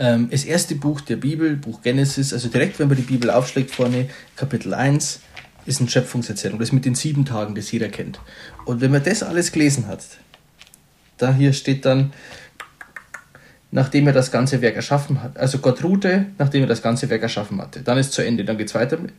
Ähm, 0.00 0.28
Das 0.28 0.44
erste 0.44 0.74
Buch 0.74 1.00
der 1.02 1.14
Bibel, 1.14 1.54
Buch 1.54 1.82
Genesis, 1.82 2.32
also 2.32 2.48
direkt, 2.48 2.80
wenn 2.80 2.88
man 2.88 2.96
die 2.96 3.04
Bibel 3.04 3.30
aufschlägt, 3.30 3.70
vorne 3.70 4.08
Kapitel 4.34 4.74
1, 4.74 5.20
ist 5.66 5.80
eine 5.80 5.88
Schöpfungserzählung. 5.88 6.58
Das 6.58 6.72
mit 6.72 6.84
den 6.84 6.96
sieben 6.96 7.24
Tagen, 7.24 7.54
das 7.54 7.70
jeder 7.70 7.88
kennt. 7.88 8.18
Und 8.64 8.80
wenn 8.80 8.90
man 8.90 9.04
das 9.04 9.22
alles 9.22 9.52
gelesen 9.52 9.86
hat, 9.86 10.00
da 11.16 11.32
hier 11.32 11.52
steht 11.52 11.84
dann, 11.84 12.12
nachdem 13.76 14.06
er 14.06 14.14
das 14.14 14.30
ganze 14.30 14.62
Werk 14.62 14.74
erschaffen 14.74 15.22
hat. 15.22 15.36
Also 15.36 15.58
Gott 15.58 15.84
ruhte, 15.84 16.24
nachdem 16.38 16.62
er 16.62 16.66
das 16.66 16.80
ganze 16.80 17.10
Werk 17.10 17.22
erschaffen 17.22 17.60
hatte. 17.60 17.82
Dann 17.82 17.98
ist 17.98 18.14
zu 18.14 18.22
Ende. 18.22 18.42
Dann 18.42 18.56
geht 18.56 18.68
es 18.68 18.74
weiter 18.74 18.96
mit. 18.96 19.12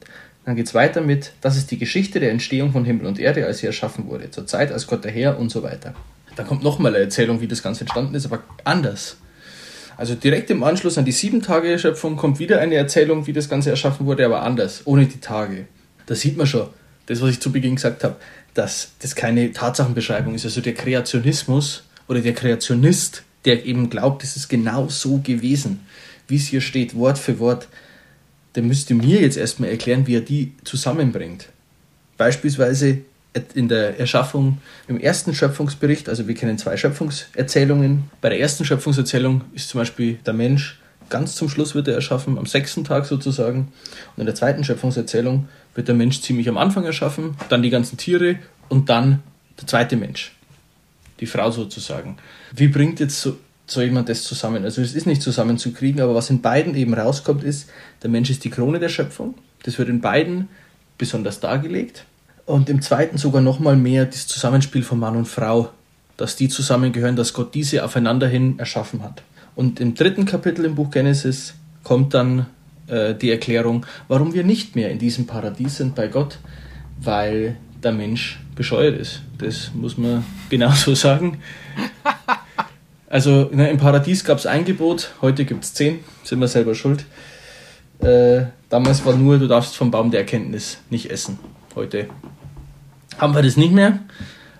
Dann 0.45 0.55
geht's 0.55 0.73
weiter 0.73 1.01
mit, 1.01 1.33
das 1.41 1.57
ist 1.57 1.69
die 1.69 1.77
Geschichte 1.77 2.19
der 2.19 2.31
Entstehung 2.31 2.71
von 2.71 2.83
Himmel 2.83 3.05
und 3.05 3.19
Erde, 3.19 3.45
als 3.45 3.59
sie 3.59 3.67
erschaffen 3.67 4.07
wurde. 4.07 4.31
Zur 4.31 4.47
Zeit, 4.47 4.71
als 4.71 4.87
Gott 4.87 5.03
der 5.03 5.11
Herr 5.11 5.37
und 5.37 5.51
so 5.51 5.61
weiter. 5.61 5.93
Da 6.35 6.43
kommt 6.43 6.63
nochmal 6.63 6.95
eine 6.95 7.03
Erzählung, 7.03 7.39
wie 7.39 7.47
das 7.47 7.61
Ganze 7.61 7.81
entstanden 7.81 8.15
ist, 8.15 8.25
aber 8.25 8.39
anders. 8.63 9.17
Also 9.95 10.15
direkt 10.15 10.49
im 10.49 10.63
Anschluss 10.63 10.97
an 10.97 11.05
die 11.05 11.11
sieben 11.11 11.43
Tage 11.43 11.77
Schöpfung 11.77 12.15
kommt 12.15 12.39
wieder 12.39 12.59
eine 12.59 12.75
Erzählung, 12.75 13.27
wie 13.27 13.33
das 13.33 13.49
Ganze 13.49 13.69
erschaffen 13.69 14.07
wurde, 14.07 14.25
aber 14.25 14.41
anders, 14.41 14.81
ohne 14.85 15.05
die 15.05 15.19
Tage. 15.19 15.67
Da 16.07 16.15
sieht 16.15 16.35
man 16.35 16.47
schon, 16.47 16.67
das, 17.05 17.21
was 17.21 17.29
ich 17.29 17.39
zu 17.39 17.51
Beginn 17.51 17.75
gesagt 17.75 18.03
habe, 18.03 18.15
dass 18.55 18.93
das 18.99 19.15
keine 19.15 19.51
Tatsachenbeschreibung 19.51 20.33
ist. 20.33 20.45
Also 20.45 20.61
der 20.61 20.73
Kreationismus 20.73 21.83
oder 22.07 22.21
der 22.21 22.33
Kreationist, 22.33 23.23
der 23.46 23.65
eben 23.65 23.89
glaubt, 23.89 24.24
es 24.24 24.36
ist 24.36 24.48
genau 24.50 24.88
so 24.89 25.20
gewesen, 25.20 25.82
wie 26.27 26.36
es 26.36 26.48
hier 26.48 26.62
steht, 26.62 26.96
Wort 26.96 27.17
für 27.17 27.39
Wort, 27.39 27.67
der 28.56 28.63
müsste 28.63 28.94
mir 28.94 29.22
jetzt 29.22 29.38
erstmal 29.38 29.70
erklären, 29.70 30.08
wie 30.08 30.15
er 30.15 30.22
die 30.22 30.53
zusammenbringt. 30.63 31.50
Beispielsweise 32.17 33.00
in 33.53 33.67
der 33.67 34.00
Erschaffung, 34.00 34.58
im 34.88 35.00
ersten 35.00 35.34
Schöpfungsbericht, 35.34 36.10
also 36.10 36.27
wir 36.27 36.34
kennen 36.34 36.58
zwei 36.58 36.75
Schöpfungserzählungen. 36.75 38.10
Bei 38.20 38.29
der 38.29 38.39
ersten 38.39 38.65
Schöpfungserzählung 38.65 39.41
ist 39.53 39.70
zum 39.70 39.82
Beispiel 39.82 40.15
der 40.25 40.34
Mensch, 40.34 40.79
ganz 41.10 41.36
zum 41.36 41.50
Schluss 41.50 41.75
wird 41.75 41.88
er 41.88 41.94
erschaffen, 41.94 42.38
am 42.38 42.46
sechsten 42.46 42.84
Tag 42.84 43.06
sozusagen. 43.06 43.72
Und 44.15 44.22
in 44.22 44.25
der 44.25 44.36
zweiten 44.36 44.63
Schöpfungserzählung 44.63 45.48
wird 45.75 45.88
der 45.88 45.96
Mensch 45.96 46.22
ziemlich 46.22 46.50
am 46.50 46.58
Anfang 46.58 46.86
erschaffen, 46.86 47.38
dann 47.50 47.62
die 47.62 47.70
ganzen 47.70 47.98
Tiere 47.98 48.38
und 48.70 48.89
dann 48.89 49.22
der 49.60 49.67
zweite 49.67 49.96
Mensch, 49.96 50.34
die 51.20 51.27
Frau 51.27 51.51
sozusagen. 51.51 52.17
Wie 52.55 52.67
bringt 52.67 52.99
jetzt 52.99 53.21
so, 53.21 53.37
so 53.65 53.81
jemand 53.81 54.09
das 54.09 54.23
zusammen? 54.23 54.63
Also 54.63 54.81
es 54.81 54.93
ist 54.93 55.07
nicht 55.07 55.21
zusammenzukriegen, 55.21 56.01
aber 56.01 56.15
was 56.15 56.29
in 56.29 56.41
beiden 56.41 56.75
eben 56.75 56.93
rauskommt, 56.93 57.43
ist, 57.43 57.69
der 58.03 58.09
Mensch 58.09 58.29
ist 58.29 58.43
die 58.43 58.49
Krone 58.49 58.79
der 58.79 58.89
Schöpfung. 58.89 59.35
Das 59.63 59.77
wird 59.77 59.89
in 59.89 60.01
beiden 60.01 60.49
besonders 60.97 61.39
dargelegt. 61.39 62.05
Und 62.45 62.69
im 62.69 62.81
zweiten 62.81 63.17
sogar 63.17 63.41
nochmal 63.41 63.75
mehr 63.75 64.05
das 64.05 64.27
Zusammenspiel 64.27 64.83
von 64.83 64.99
Mann 64.99 65.17
und 65.17 65.27
Frau, 65.27 65.69
dass 66.15 66.35
die 66.35 66.49
zusammengehören, 66.49 67.15
dass 67.15 67.33
Gott 67.33 67.53
diese 67.53 67.83
aufeinander 67.83 68.27
hin 68.27 68.57
erschaffen 68.57 69.03
hat. 69.03 69.21
Und 69.55 69.79
im 69.79 69.95
dritten 69.95 70.25
Kapitel 70.25 70.65
im 70.65 70.75
Buch 70.75 70.91
Genesis 70.91 71.55
kommt 71.83 72.13
dann 72.13 72.47
äh, 72.87 73.13
die 73.15 73.31
Erklärung, 73.31 73.85
warum 74.07 74.33
wir 74.33 74.43
nicht 74.43 74.75
mehr 74.75 74.91
in 74.91 74.99
diesem 74.99 75.27
Paradies 75.27 75.77
sind 75.77 75.95
bei 75.95 76.07
Gott, 76.07 76.39
weil 77.01 77.57
der 77.83 77.91
Mensch 77.91 78.39
bescheuert 78.55 78.97
ist. 78.97 79.21
Das 79.37 79.71
muss 79.73 79.97
man 79.97 80.23
genauso 80.49 80.95
sagen. 80.95 81.39
Also 83.09 83.49
ne, 83.53 83.69
im 83.69 83.77
Paradies 83.77 84.25
gab 84.25 84.37
es 84.37 84.45
ein 84.45 84.65
Gebot, 84.65 85.13
heute 85.21 85.45
gibt 85.45 85.63
es 85.63 85.73
zehn, 85.73 85.99
sind 86.25 86.39
wir 86.39 86.49
selber 86.49 86.75
schuld. 86.75 87.05
Äh, 87.99 88.47
damals 88.69 89.05
war 89.05 89.15
nur, 89.15 89.39
du 89.39 89.47
darfst 89.47 89.77
vom 89.77 89.91
Baum 89.91 90.11
der 90.11 90.21
Erkenntnis 90.21 90.79
nicht 90.89 91.09
essen. 91.09 91.39
Heute 91.73 92.09
haben 93.17 93.33
wir 93.33 93.41
das 93.41 93.55
nicht 93.55 93.71
mehr, 93.71 93.99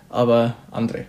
aber 0.10 0.56
andere. 0.72 1.06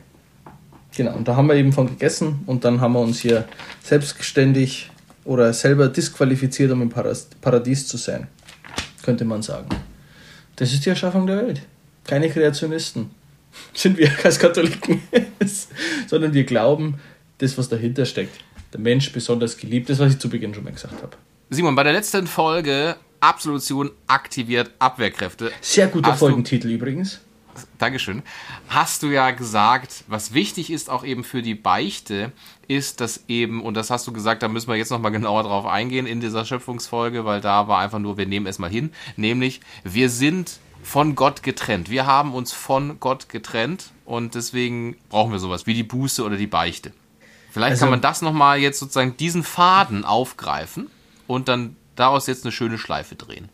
Genau, 0.96 1.14
und 1.14 1.28
da 1.28 1.36
haben 1.36 1.46
wir 1.46 1.54
eben 1.54 1.72
von 1.72 1.86
gegessen 1.86 2.40
und 2.46 2.64
dann 2.64 2.80
haben 2.80 2.94
wir 2.94 3.00
uns 3.00 3.20
hier 3.20 3.46
selbstständig 3.84 4.90
oder 5.24 5.52
selber 5.52 5.88
disqualifiziert, 5.88 6.72
um 6.72 6.82
im 6.82 6.90
Paradies 6.90 7.86
zu 7.86 7.98
sein, 7.98 8.26
könnte 9.02 9.24
man 9.24 9.42
sagen. 9.42 9.68
Das 10.56 10.72
ist 10.72 10.84
die 10.84 10.90
Erschaffung 10.90 11.28
der 11.28 11.36
Welt. 11.36 11.62
Keine 12.04 12.28
Kreationisten 12.30 13.10
sind 13.74 13.96
wir 13.96 14.10
als 14.24 14.40
Katholiken, 14.40 15.02
sondern 16.08 16.34
wir 16.34 16.42
glauben, 16.42 16.98
das, 17.38 17.56
was 17.58 17.68
dahinter 17.68 18.04
steckt. 18.04 18.38
Der 18.72 18.80
Mensch 18.80 19.12
besonders 19.12 19.56
geliebt, 19.56 19.88
das, 19.88 19.98
was 19.98 20.12
ich 20.14 20.18
zu 20.18 20.28
Beginn 20.28 20.54
schon 20.54 20.64
mal 20.64 20.72
gesagt 20.72 21.02
habe. 21.02 21.16
Simon, 21.50 21.74
bei 21.74 21.82
der 21.82 21.92
letzten 21.94 22.26
Folge 22.26 22.96
Absolution 23.20 23.90
aktiviert 24.06 24.70
Abwehrkräfte. 24.78 25.50
Sehr 25.60 25.88
guter 25.88 26.12
Hast 26.12 26.20
du- 26.22 26.26
Folgentitel 26.26 26.68
übrigens. 26.68 27.20
Dankeschön. 27.78 28.22
Hast 28.68 29.02
du 29.02 29.08
ja 29.08 29.32
gesagt, 29.32 30.04
was 30.06 30.32
wichtig 30.32 30.70
ist 30.70 30.88
auch 30.90 31.04
eben 31.04 31.24
für 31.24 31.42
die 31.42 31.56
Beichte, 31.56 32.30
ist, 32.68 33.00
dass 33.00 33.24
eben, 33.26 33.62
und 33.64 33.74
das 33.74 33.90
hast 33.90 34.06
du 34.06 34.12
gesagt, 34.12 34.44
da 34.44 34.48
müssen 34.48 34.68
wir 34.68 34.76
jetzt 34.76 34.90
nochmal 34.90 35.10
genauer 35.10 35.42
drauf 35.42 35.66
eingehen 35.66 36.06
in 36.06 36.20
dieser 36.20 36.44
Schöpfungsfolge, 36.44 37.24
weil 37.24 37.40
da 37.40 37.66
war 37.66 37.80
einfach 37.80 37.98
nur, 37.98 38.16
wir 38.16 38.26
nehmen 38.26 38.46
es 38.46 38.60
mal 38.60 38.70
hin, 38.70 38.90
nämlich, 39.16 39.60
wir 39.82 40.08
sind 40.08 40.58
von 40.84 41.16
Gott 41.16 41.42
getrennt. 41.42 41.90
Wir 41.90 42.06
haben 42.06 42.32
uns 42.32 42.52
von 42.52 43.00
Gott 43.00 43.28
getrennt 43.28 43.90
und 44.04 44.36
deswegen 44.36 44.96
brauchen 45.08 45.32
wir 45.32 45.40
sowas 45.40 45.66
wie 45.66 45.74
die 45.74 45.82
Buße 45.82 46.22
oder 46.22 46.36
die 46.36 46.46
Beichte. 46.46 46.92
Vielleicht 47.58 47.72
Also- 47.72 47.80
kann 47.86 47.90
man 47.90 48.00
das 48.00 48.22
nochmal 48.22 48.58
jetzt 48.58 48.78
sozusagen 48.78 49.16
diesen 49.16 49.42
Faden 49.42 50.04
aufgreifen 50.04 50.86
und 51.26 51.48
dann 51.48 51.76
daraus 51.96 52.26
jetzt 52.26 52.44
eine 52.44 52.52
schöne 52.52 52.78
Schleife 52.78 53.16
drehen. 53.16 53.48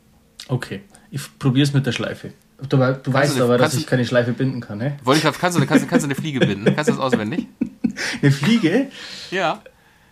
Okay, 0.49 0.82
ich 1.11 1.23
probier's 1.38 1.73
mit 1.73 1.87
der 1.87 1.92
Schleife. 1.92 2.32
Du, 2.68 2.76
du 2.76 3.12
weißt 3.12 3.38
du- 3.38 3.44
aber, 3.44 3.58
dass 3.58 3.75
ich 3.75 3.87
keine 3.87 4.04
Schleife 4.04 4.32
binden 4.32 4.61
kann, 4.61 4.78
ne? 4.78 4.96
Wollte 5.04 5.26
ich 5.28 5.38
kannst 5.38 5.58
du, 5.58 5.66
kannst, 5.66 5.84
du- 5.84 5.88
kannst 5.88 6.04
du 6.04 6.08
eine 6.08 6.14
Fliege 6.14 6.38
binden? 6.40 6.64
Kannst 6.75 6.88
du 6.88 6.92
das 6.94 7.00
auswendig? 7.00 7.46
Eine 8.23 8.32
Fliege 8.32 8.88
Ja. 9.30 9.62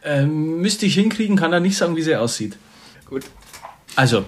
ähm, 0.04 0.60
müsste 0.60 0.86
ich 0.86 0.94
hinkriegen, 0.94 1.36
kann 1.36 1.52
er 1.52 1.60
nicht 1.60 1.76
sagen, 1.76 1.96
wie 1.96 2.02
sie 2.02 2.14
aussieht. 2.16 2.56
Gut. 3.06 3.24
Also, 3.96 4.24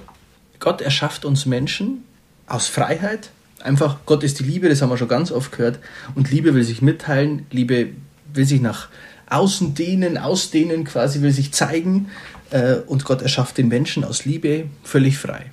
Gott 0.61 0.80
erschafft 0.80 1.25
uns 1.25 1.47
Menschen 1.47 2.04
aus 2.47 2.66
Freiheit. 2.66 3.30
Einfach, 3.61 3.99
Gott 4.06 4.23
ist 4.25 4.40
die 4.40 4.44
Liebe, 4.44 4.68
das 4.68 4.83
haben 4.83 4.90
wir 4.90 4.99
schon 4.99 5.09
ganz 5.09 5.30
oft 5.33 5.52
gehört. 5.52 5.78
Und 6.14 6.30
Liebe 6.30 6.54
will 6.54 6.64
sich 6.64 6.83
mitteilen, 6.83 7.47
Liebe 7.50 7.90
will 8.33 8.44
sich 8.44 8.61
nach 8.61 8.88
außen 9.28 9.75
dehnen, 9.75 10.19
ausdehnen, 10.19 10.85
quasi 10.85 11.23
will 11.23 11.33
sich 11.33 11.52
zeigen. 11.52 12.09
Äh, 12.50 12.76
Und 12.87 13.04
Gott 13.04 13.23
erschafft 13.23 13.59
den 13.59 13.69
Menschen 13.69 14.04
aus 14.04 14.25
Liebe 14.25 14.66
völlig 14.83 15.19
frei. 15.19 15.52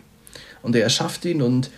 Und 0.61 0.75
er 0.75 0.83
erschafft 0.83 1.25
ihn 1.25 1.41
und 1.41 1.71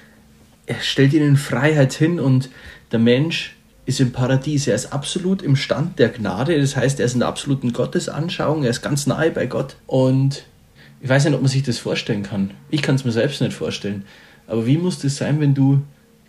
er 0.65 0.79
stellt 0.81 1.13
ihn 1.13 1.23
in 1.23 1.37
Freiheit 1.37 1.93
hin 1.93 2.19
und 2.19 2.49
der 2.91 2.99
Mensch 2.99 3.55
ist 3.85 3.99
im 3.99 4.11
Paradies. 4.11 4.67
Er 4.67 4.75
ist 4.75 4.93
absolut 4.93 5.41
im 5.41 5.55
Stand 5.55 5.99
der 5.99 6.09
Gnade. 6.09 6.59
Das 6.59 6.75
heißt, 6.75 6.99
er 6.99 7.05
ist 7.05 7.13
in 7.13 7.19
der 7.19 7.27
absoluten 7.27 7.73
Gottesanschauung. 7.73 8.63
Er 8.63 8.69
ist 8.69 8.81
ganz 8.81 9.07
nahe 9.07 9.31
bei 9.31 9.45
Gott. 9.45 9.75
Und 9.87 10.45
ich 11.01 11.09
weiß 11.09 11.25
nicht, 11.25 11.33
ob 11.33 11.41
man 11.41 11.49
sich 11.49 11.63
das 11.63 11.79
vorstellen 11.79 12.23
kann. 12.23 12.51
Ich 12.69 12.81
kann 12.81 12.95
es 12.95 13.03
mir 13.03 13.11
selbst 13.11 13.41
nicht 13.41 13.53
vorstellen. 13.53 14.05
Aber 14.47 14.65
wie 14.65 14.77
muss 14.77 14.99
das 14.99 15.17
sein, 15.17 15.39
wenn 15.41 15.53
du 15.53 15.81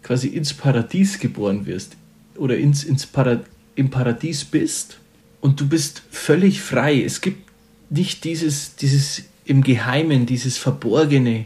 quasi 0.02 0.28
ins 0.28 0.52
Paradies 0.52 1.18
geboren 1.18 1.66
wirst 1.66 1.96
oder 2.36 2.56
ins, 2.56 2.84
ins 2.84 3.06
Para 3.06 3.40
im 3.76 3.90
Paradies 3.90 4.44
bist 4.44 4.98
und 5.44 5.60
du 5.60 5.68
bist 5.68 6.00
völlig 6.10 6.62
frei. 6.62 7.02
Es 7.02 7.20
gibt 7.20 7.50
nicht 7.90 8.24
dieses, 8.24 8.76
dieses 8.76 9.24
im 9.44 9.62
Geheimen, 9.62 10.24
dieses 10.24 10.56
Verborgene, 10.56 11.44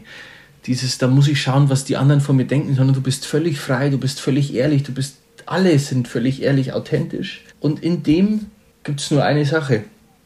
dieses, 0.67 0.99
da 0.99 1.07
muss 1.07 1.27
ich 1.27 1.41
schauen, 1.41 1.69
was 1.69 1.83
die 1.83 1.97
anderen 1.97 2.21
von 2.21 2.37
mir 2.37 2.45
denken, 2.45 2.75
sondern 2.75 2.95
du 2.95 3.01
bist 3.01 3.25
völlig 3.25 3.59
frei, 3.59 3.89
du 3.89 3.97
bist 3.97 4.21
völlig 4.21 4.53
ehrlich, 4.53 4.83
du 4.83 4.93
bist, 4.93 5.17
alle 5.45 5.77
sind 5.79 6.07
völlig 6.07 6.41
ehrlich, 6.41 6.71
authentisch. 6.71 7.41
Und 7.59 7.83
in 7.83 8.01
dem 8.01 8.45
gibt 8.85 9.01
es 9.01 9.11
nur 9.11 9.25
eine 9.25 9.43
Sache. 9.43 9.83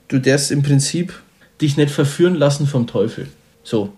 Du 0.08 0.20
darfst 0.20 0.51
im 0.51 0.62
Prinzip 0.62 1.20
dich 1.60 1.75
nicht 1.75 1.89
verführen 1.89 2.36
lassen 2.36 2.68
vom 2.68 2.86
Teufel. 2.86 3.27
So. 3.63 3.92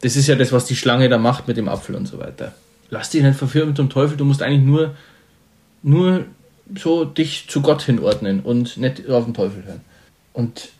Das 0.00 0.16
ist 0.16 0.26
ja 0.26 0.36
das, 0.36 0.52
was 0.52 0.64
die 0.64 0.76
Schlange 0.76 1.10
da 1.10 1.18
macht 1.18 1.48
mit 1.48 1.58
dem 1.58 1.68
Apfel 1.68 1.96
und 1.96 2.06
so 2.06 2.18
weiter. 2.18 2.54
Lass 2.88 3.10
dich 3.10 3.22
nicht 3.22 3.36
verführen 3.36 3.68
mit 3.68 3.76
dem 3.76 3.90
Teufel, 3.90 4.16
du 4.16 4.24
musst 4.24 4.42
eigentlich 4.42 4.64
nur, 4.64 4.96
nur 5.82 6.24
so 6.76 7.04
dich 7.04 7.46
zu 7.48 7.62
Gott 7.62 7.82
hinordnen 7.82 8.40
und 8.40 8.76
nicht 8.76 9.08
auf 9.08 9.24
den 9.24 9.34
Teufel 9.34 9.64
hören. 9.64 9.80
Und 10.32 10.70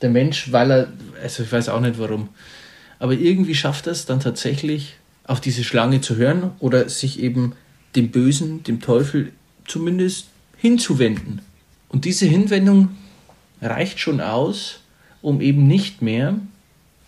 der 0.00 0.10
Mensch, 0.10 0.52
weil 0.52 0.70
er, 0.70 0.92
also 1.22 1.42
ich 1.42 1.52
weiß 1.52 1.68
auch 1.68 1.80
nicht 1.80 1.98
warum, 1.98 2.28
aber 2.98 3.12
irgendwie 3.12 3.54
schafft 3.54 3.86
er 3.86 3.92
es 3.92 4.06
dann 4.06 4.20
tatsächlich, 4.20 4.96
auf 5.24 5.40
diese 5.40 5.62
Schlange 5.62 6.00
zu 6.00 6.16
hören 6.16 6.52
oder 6.58 6.88
sich 6.88 7.20
eben 7.20 7.52
dem 7.94 8.10
Bösen, 8.10 8.62
dem 8.64 8.80
Teufel 8.80 9.32
zumindest 9.66 10.28
hinzuwenden. 10.56 11.42
Und 11.88 12.06
diese 12.06 12.26
Hinwendung 12.26 12.96
reicht 13.60 14.00
schon 14.00 14.20
aus, 14.20 14.80
um 15.20 15.40
eben 15.40 15.66
nicht 15.66 16.00
mehr 16.00 16.34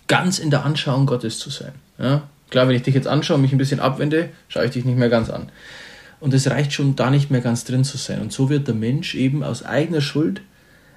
ganz 0.06 0.38
in 0.38 0.50
der 0.50 0.64
Anschauung 0.64 1.06
Gottes 1.06 1.38
zu 1.38 1.48
sein. 1.50 1.72
Ja? 1.98 2.28
Klar, 2.50 2.68
wenn 2.68 2.76
ich 2.76 2.82
dich 2.82 2.94
jetzt 2.94 3.08
anschaue 3.08 3.36
und 3.36 3.42
mich 3.42 3.52
ein 3.52 3.58
bisschen 3.58 3.80
abwende, 3.80 4.30
schaue 4.48 4.66
ich 4.66 4.72
dich 4.72 4.84
nicht 4.84 4.98
mehr 4.98 5.08
ganz 5.08 5.30
an. 5.30 5.50
Und 6.20 6.34
es 6.34 6.48
reicht 6.50 6.72
schon, 6.72 6.96
da 6.96 7.10
nicht 7.10 7.30
mehr 7.30 7.40
ganz 7.40 7.64
drin 7.64 7.84
zu 7.84 7.96
sein. 7.96 8.20
Und 8.20 8.32
so 8.32 8.50
wird 8.50 8.68
der 8.68 8.74
Mensch 8.74 9.14
eben 9.14 9.42
aus 9.42 9.64
eigener 9.64 10.02
Schuld, 10.02 10.42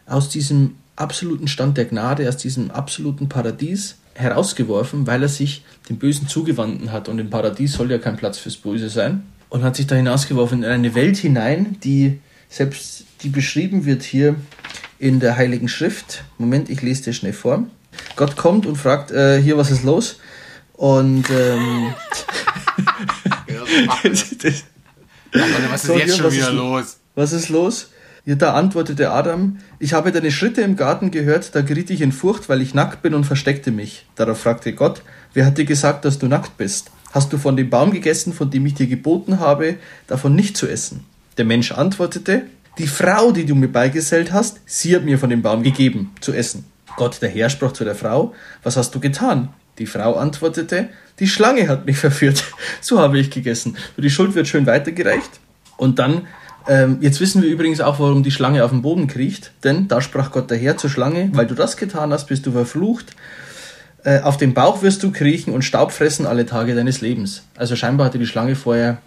aus 0.05 0.29
diesem 0.29 0.75
absoluten 0.95 1.47
Stand 1.47 1.77
der 1.77 1.85
Gnade, 1.85 2.27
aus 2.27 2.37
diesem 2.37 2.71
absoluten 2.71 3.29
Paradies 3.29 3.95
herausgeworfen, 4.15 5.07
weil 5.07 5.23
er 5.23 5.29
sich 5.29 5.63
dem 5.89 5.97
Bösen 5.97 6.27
zugewandten 6.27 6.91
hat. 6.91 7.09
Und 7.09 7.19
im 7.19 7.29
Paradies 7.29 7.73
soll 7.73 7.89
ja 7.89 7.97
kein 7.97 8.17
Platz 8.17 8.38
fürs 8.38 8.57
Böse 8.57 8.89
sein. 8.89 9.23
Und 9.49 9.63
hat 9.63 9.75
sich 9.75 9.88
da 9.88 9.95
hinausgeworfen 9.95 10.63
in 10.63 10.69
eine 10.69 10.95
Welt 10.95 11.17
hinein, 11.17 11.77
die 11.83 12.19
selbst, 12.49 13.05
die 13.21 13.29
beschrieben 13.29 13.86
wird 13.86 14.03
hier 14.03 14.36
in 14.99 15.19
der 15.19 15.38
Heiligen 15.38 15.67
Schrift. 15.67 16.23
Moment, 16.38 16.69
ich 16.69 16.81
lese 16.81 17.03
dir 17.03 17.13
schnell 17.13 17.33
vor. 17.33 17.65
Gott 18.15 18.36
kommt 18.36 18.65
und 18.65 18.75
fragt, 18.75 19.12
äh, 19.12 19.41
hier, 19.41 19.57
was 19.57 19.71
ist 19.71 19.83
los? 19.83 20.17
Und 20.73 21.29
ähm, 21.29 21.93
das, 24.03 24.63
Was 25.34 25.82
ist 25.84 25.88
So, 25.88 25.98
jetzt 25.98 26.17
schon 26.17 26.32
wieder 26.32 26.50
ist- 26.50 26.54
los? 26.56 26.98
was 27.15 27.34
ist 27.34 27.50
los? 27.50 27.89
Ja, 28.26 28.36
da 28.36 28.54
antwortete 28.54 29.12
Adam, 29.12 29.58
ich 29.80 29.91
habe 29.93 30.12
deine 30.13 30.32
Schritte 30.32 30.62
im 30.62 30.78
Garten 30.78 31.12
gehört, 31.12 31.54
da 31.56 31.62
geriet 31.62 31.89
ich 31.89 32.00
in 32.02 32.13
Furcht, 32.13 32.48
weil 32.48 32.62
ich 32.62 32.74
nackt 32.74 33.02
bin 33.02 33.13
und 33.15 33.26
versteckte 33.26 33.69
mich. 33.72 34.06
Darauf 34.15 34.39
fragte 34.39 34.72
Gott, 34.74 35.02
wer 35.34 35.46
hat 35.46 35.58
dir 35.58 35.65
gesagt, 35.65 36.06
dass 36.06 36.19
du 36.19 36.28
nackt 36.28 36.56
bist? 36.58 36.89
Hast 37.12 37.34
du 37.34 37.38
von 37.38 37.58
dem 37.58 37.69
Baum 37.69 37.91
gegessen, 37.91 38.32
von 38.32 38.50
dem 38.50 38.65
ich 38.65 38.76
dir 38.76 38.88
geboten 38.88 39.39
habe, 39.39 39.76
davon 40.08 40.36
nicht 40.36 40.56
zu 40.56 40.67
essen? 40.67 41.06
Der 41.38 41.43
Mensch 41.46 41.74
antwortete, 41.74 42.43
die 42.78 42.88
Frau, 42.88 43.32
die 43.32 43.46
du 43.46 43.56
mir 43.56 43.67
beigesellt 43.67 44.32
hast, 44.32 44.62
sie 44.65 44.96
hat 44.96 45.04
mir 45.04 45.19
von 45.19 45.30
dem 45.30 45.41
Baum 45.41 45.62
gegeben, 45.62 46.12
zu 46.22 46.32
essen. 46.34 46.65
Gott 46.96 47.22
der 47.22 47.30
Herr 47.30 47.50
sprach 47.50 47.74
zu 47.74 47.84
der 47.84 47.96
Frau, 47.96 48.34
was 48.63 48.78
hast 48.78 48.96
du 48.96 49.00
getan? 49.02 49.50
Die 49.79 49.86
Frau 49.86 50.15
antwortete, 50.15 50.89
die 51.19 51.27
Schlange 51.27 51.67
hat 51.67 51.86
mich 51.86 51.97
verführt, 51.99 52.43
so 52.81 52.99
habe 52.99 53.19
ich 53.19 53.29
gegessen. 53.31 53.77
Die 53.97 54.09
Schuld 54.09 54.36
wird 54.36 54.47
schön 54.47 54.65
weitergereicht. 54.65 55.39
Und 55.77 55.99
dann, 55.99 56.27
ähm, 56.67 56.97
jetzt 57.01 57.19
wissen 57.19 57.41
wir 57.41 57.49
übrigens 57.49 57.81
auch, 57.81 57.99
warum 57.99 58.23
die 58.23 58.31
Schlange 58.31 58.63
auf 58.63 58.71
dem 58.71 58.81
Boden 58.81 59.07
kriecht, 59.07 59.51
denn 59.63 59.88
da 59.88 60.01
sprach 60.01 60.31
Gott 60.31 60.49
der 60.51 60.57
Herr 60.57 60.77
zur 60.77 60.89
Schlange, 60.89 61.29
weil 61.33 61.47
du 61.47 61.55
das 61.55 61.77
getan 61.77 62.13
hast, 62.13 62.27
bist 62.27 62.45
du 62.45 62.51
verflucht. 62.51 63.15
Äh, 64.03 64.19
auf 64.19 64.38
dem 64.38 64.53
Bauch 64.53 64.81
wirst 64.81 65.01
du 65.03 65.12
kriechen 65.12 65.53
und 65.53 65.63
Staub 65.63 65.91
fressen 65.91 66.25
alle 66.25 66.45
Tage 66.45 66.75
deines 66.75 67.01
Lebens. 67.01 67.43
Also 67.55 67.75
scheinbar 67.75 68.07
hatte 68.07 68.19
die 68.19 68.27
Schlange 68.27 68.55
vorher 68.55 69.01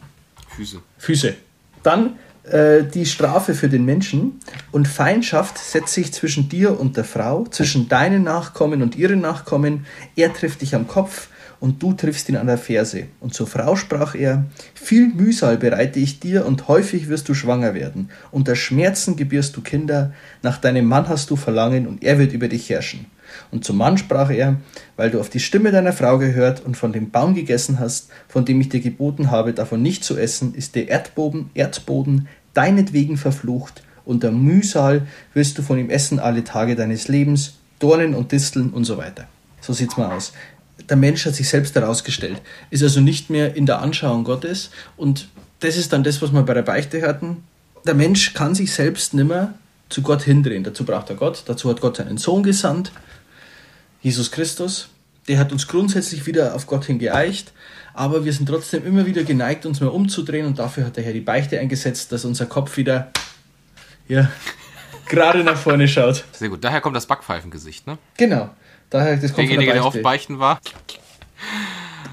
Füße. 0.57 0.79
Füße. 0.99 1.35
Dann 1.83 2.17
äh, 2.51 2.85
die 2.85 3.07
Strafe 3.07 3.55
für 3.55 3.69
den 3.69 3.85
Menschen 3.85 4.41
und 4.73 4.89
Feindschaft 4.89 5.59
setzt 5.59 5.95
sich 5.95 6.13
zwischen 6.13 6.49
dir 6.49 6.79
und 6.79 6.97
der 6.97 7.05
Frau, 7.05 7.45
zwischen 7.51 7.89
deinen 7.89 8.23
Nachkommen 8.23 8.83
und 8.83 8.97
ihren 8.97 9.21
Nachkommen. 9.21 9.87
Er 10.15 10.33
trifft 10.33 10.63
dich 10.63 10.75
am 10.75 10.87
Kopf 10.87 11.29
und 11.61 11.83
du 11.83 11.93
triffst 11.93 12.29
ihn 12.29 12.37
an 12.37 12.47
der 12.47 12.59
Ferse. 12.59 13.05
Und 13.21 13.35
zur 13.35 13.47
Frau 13.47 13.77
sprach 13.77 14.15
er, 14.15 14.45
viel 14.75 15.09
Mühsal 15.09 15.57
bereite 15.57 15.99
ich 15.99 16.21
dir 16.21 16.47
und 16.47 16.69
häufig 16.69 17.09
wirst 17.09 17.29
du 17.29 17.35
schwanger 17.35 17.75
werden. 17.75 18.11
Unter 18.31 18.57
Schmerzen 18.57 19.17
gebierst 19.17 19.57
du 19.57 19.61
Kinder, 19.63 20.13
nach 20.43 20.59
deinem 20.59 20.87
Mann 20.87 21.09
hast 21.09 21.31
du 21.31 21.37
Verlangen 21.37 21.87
und 21.87 22.03
er 22.03 22.19
wird 22.19 22.33
über 22.33 22.49
dich 22.49 22.69
herrschen. 22.71 23.07
Und 23.51 23.65
zum 23.65 23.77
Mann 23.77 23.99
sprach 23.99 24.31
er, 24.31 24.57
weil 24.97 25.11
du 25.11 25.21
auf 25.21 25.29
die 25.29 25.41
Stimme 25.41 25.73
deiner 25.73 25.93
Frau 25.93 26.19
gehört 26.19 26.65
und 26.65 26.77
von 26.77 26.93
dem 26.93 27.11
Baum 27.11 27.35
gegessen 27.35 27.79
hast, 27.79 28.09
von 28.29 28.45
dem 28.45 28.61
ich 28.61 28.69
dir 28.69 28.81
geboten 28.81 29.31
habe, 29.31 29.53
davon 29.53 29.83
nicht 29.83 30.05
zu 30.05 30.17
essen, 30.17 30.55
ist 30.55 30.75
der 30.75 30.89
Erdboden, 30.89 31.51
Erdboden 31.55 32.29
deinetwegen 32.55 33.17
verflucht, 33.17 33.83
unter 34.05 34.31
Mühsal 34.31 35.07
wirst 35.35 35.59
du 35.59 35.63
von 35.63 35.79
ihm 35.79 35.91
essen 35.91 36.21
alle 36.21 36.45
Tage 36.45 36.77
deines 36.77 37.09
Lebens, 37.09 37.55
Dornen 37.81 38.15
und 38.15 38.33
Disteln 38.33 38.71
und 38.71 38.85
so 38.85 38.97
weiter. 38.97 39.27
So 39.61 39.73
sieht's 39.73 39.97
mal 39.97 40.15
aus. 40.17 40.33
Der 40.89 40.97
Mensch 40.97 41.25
hat 41.27 41.35
sich 41.35 41.49
selbst 41.49 41.75
herausgestellt, 41.75 42.41
ist 42.71 42.83
also 42.83 43.01
nicht 43.01 43.31
mehr 43.31 43.57
in 43.57 43.67
der 43.67 43.81
Anschauung 43.81 44.25
Gottes 44.25 44.71
und 44.97 45.29
das 45.61 45.77
ist 45.77 45.93
dann 45.93 46.05
das, 46.05 46.21
was 46.23 46.33
wir 46.33 46.43
bei 46.43 46.55
der 46.55 46.63
Beichte 46.63 47.03
hatten. 47.03 47.45
Der 47.87 47.95
Mensch 47.95 48.35
kann 48.35 48.55
sich 48.55 48.73
selbst 48.73 49.15
nimmer 49.15 49.55
zu 49.89 50.03
Gott 50.03 50.23
hindrehen. 50.23 50.65
Dazu 50.65 50.85
braucht 50.85 51.11
er 51.11 51.17
Gott, 51.17 51.45
dazu 51.47 51.71
hat 51.71 51.81
Gott 51.81 51.97
seinen 51.97 52.19
Sohn 52.19 52.43
gesandt, 52.43 52.93
Jesus 54.03 54.31
Christus. 54.31 54.89
Der 55.29 55.39
hat 55.39 55.51
uns 55.51 55.67
grundsätzlich 55.67 56.27
wieder 56.27 56.55
auf 56.55 56.67
Gott 56.67 56.85
hin 56.85 57.01
geeicht, 57.01 57.53
aber 57.95 58.25
wir 58.25 58.33
sind 58.33 58.49
trotzdem 58.49 58.87
immer 58.87 59.07
wieder 59.07 59.25
geneigt, 59.25 59.67
uns 59.67 59.81
mal 59.81 59.89
umzudrehen 59.89 60.47
und 60.47 60.59
dafür 60.59 60.85
hat 60.85 60.97
der 60.97 61.05
Herr 61.05 61.13
die 61.13 61.21
Beichte 61.21 61.59
eingesetzt, 61.59 62.13
dass 62.13 62.25
unser 62.25 62.47
Kopf 62.47 62.77
wieder 62.77 63.11
ja, 64.07 64.31
gerade 65.09 65.43
nach 65.43 65.57
vorne 65.57 65.89
schaut. 65.89 66.25
Sehr 66.33 66.49
gut. 66.49 66.63
Daher 66.63 66.81
kommt 66.81 66.95
das 66.95 67.07
Backpfeifengesicht, 67.07 67.87
ne? 67.87 67.99
Genau. 68.17 68.51
Daher, 68.91 69.17
das 69.17 69.33
kommt 69.33 69.39
Derjenige, 69.49 69.67
der 69.73 69.75
der 69.75 69.85
oft 69.87 70.03
Beichte. 70.03 70.35
beichten 70.35 70.39
war. 70.39 70.61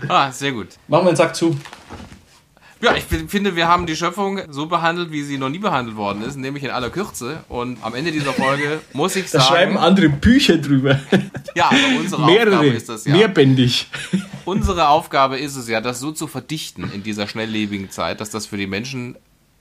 Ah, 0.08 0.32
sehr 0.32 0.52
gut. 0.52 0.70
Machen 0.88 1.06
wir 1.06 1.10
einen 1.10 1.18
Sack 1.18 1.36
zu. 1.36 1.58
Ja, 2.82 2.94
ich 2.96 3.04
fin- 3.06 3.30
finde, 3.30 3.56
wir 3.56 3.70
haben 3.70 3.86
die 3.86 3.96
Schöpfung 3.96 4.42
so 4.50 4.66
behandelt, 4.66 5.10
wie 5.12 5.24
sie 5.24 5.38
noch 5.38 5.48
nie 5.48 5.60
behandelt 5.60 5.96
worden 5.96 6.22
ist, 6.24 6.36
nämlich 6.36 6.66
in 6.66 6.70
aller 6.72 6.90
Kürze. 6.90 7.42
Und 7.48 7.82
am 7.82 7.96
Ende 7.96 8.12
dieser 8.12 8.34
Folge 8.34 8.82
muss 8.94 9.16
ich 9.16 9.32
Da 9.32 9.40
schreiben 9.40 9.76
sagen, 9.76 9.86
andere 9.86 10.10
Bücher 10.10 10.58
drüber. 10.58 11.00
ja, 11.56 11.68
aber 11.68 11.78
unsere 12.00 12.24
Aufgabe 12.24 12.46
Mehrere. 12.50 12.68
ist 12.68 12.90
das 12.90 13.06
ja. 13.06 13.14
Mehrbändig. 13.16 13.88
Unsere 14.46 14.90
Aufgabe 14.90 15.38
ist 15.40 15.56
es 15.56 15.70
ja, 15.70 15.80
das 15.80 16.02
so 16.02 16.12
zu 16.12 16.28
verdichten 16.28 16.92
in 16.94 17.02
dieser 17.02 17.30
schnelllebigen 17.30 17.90
Zeit, 17.90 18.20
dass 18.20 18.30
das 18.30 18.46
für 18.46 18.58
die 18.58 18.68
Menschen 18.68 19.16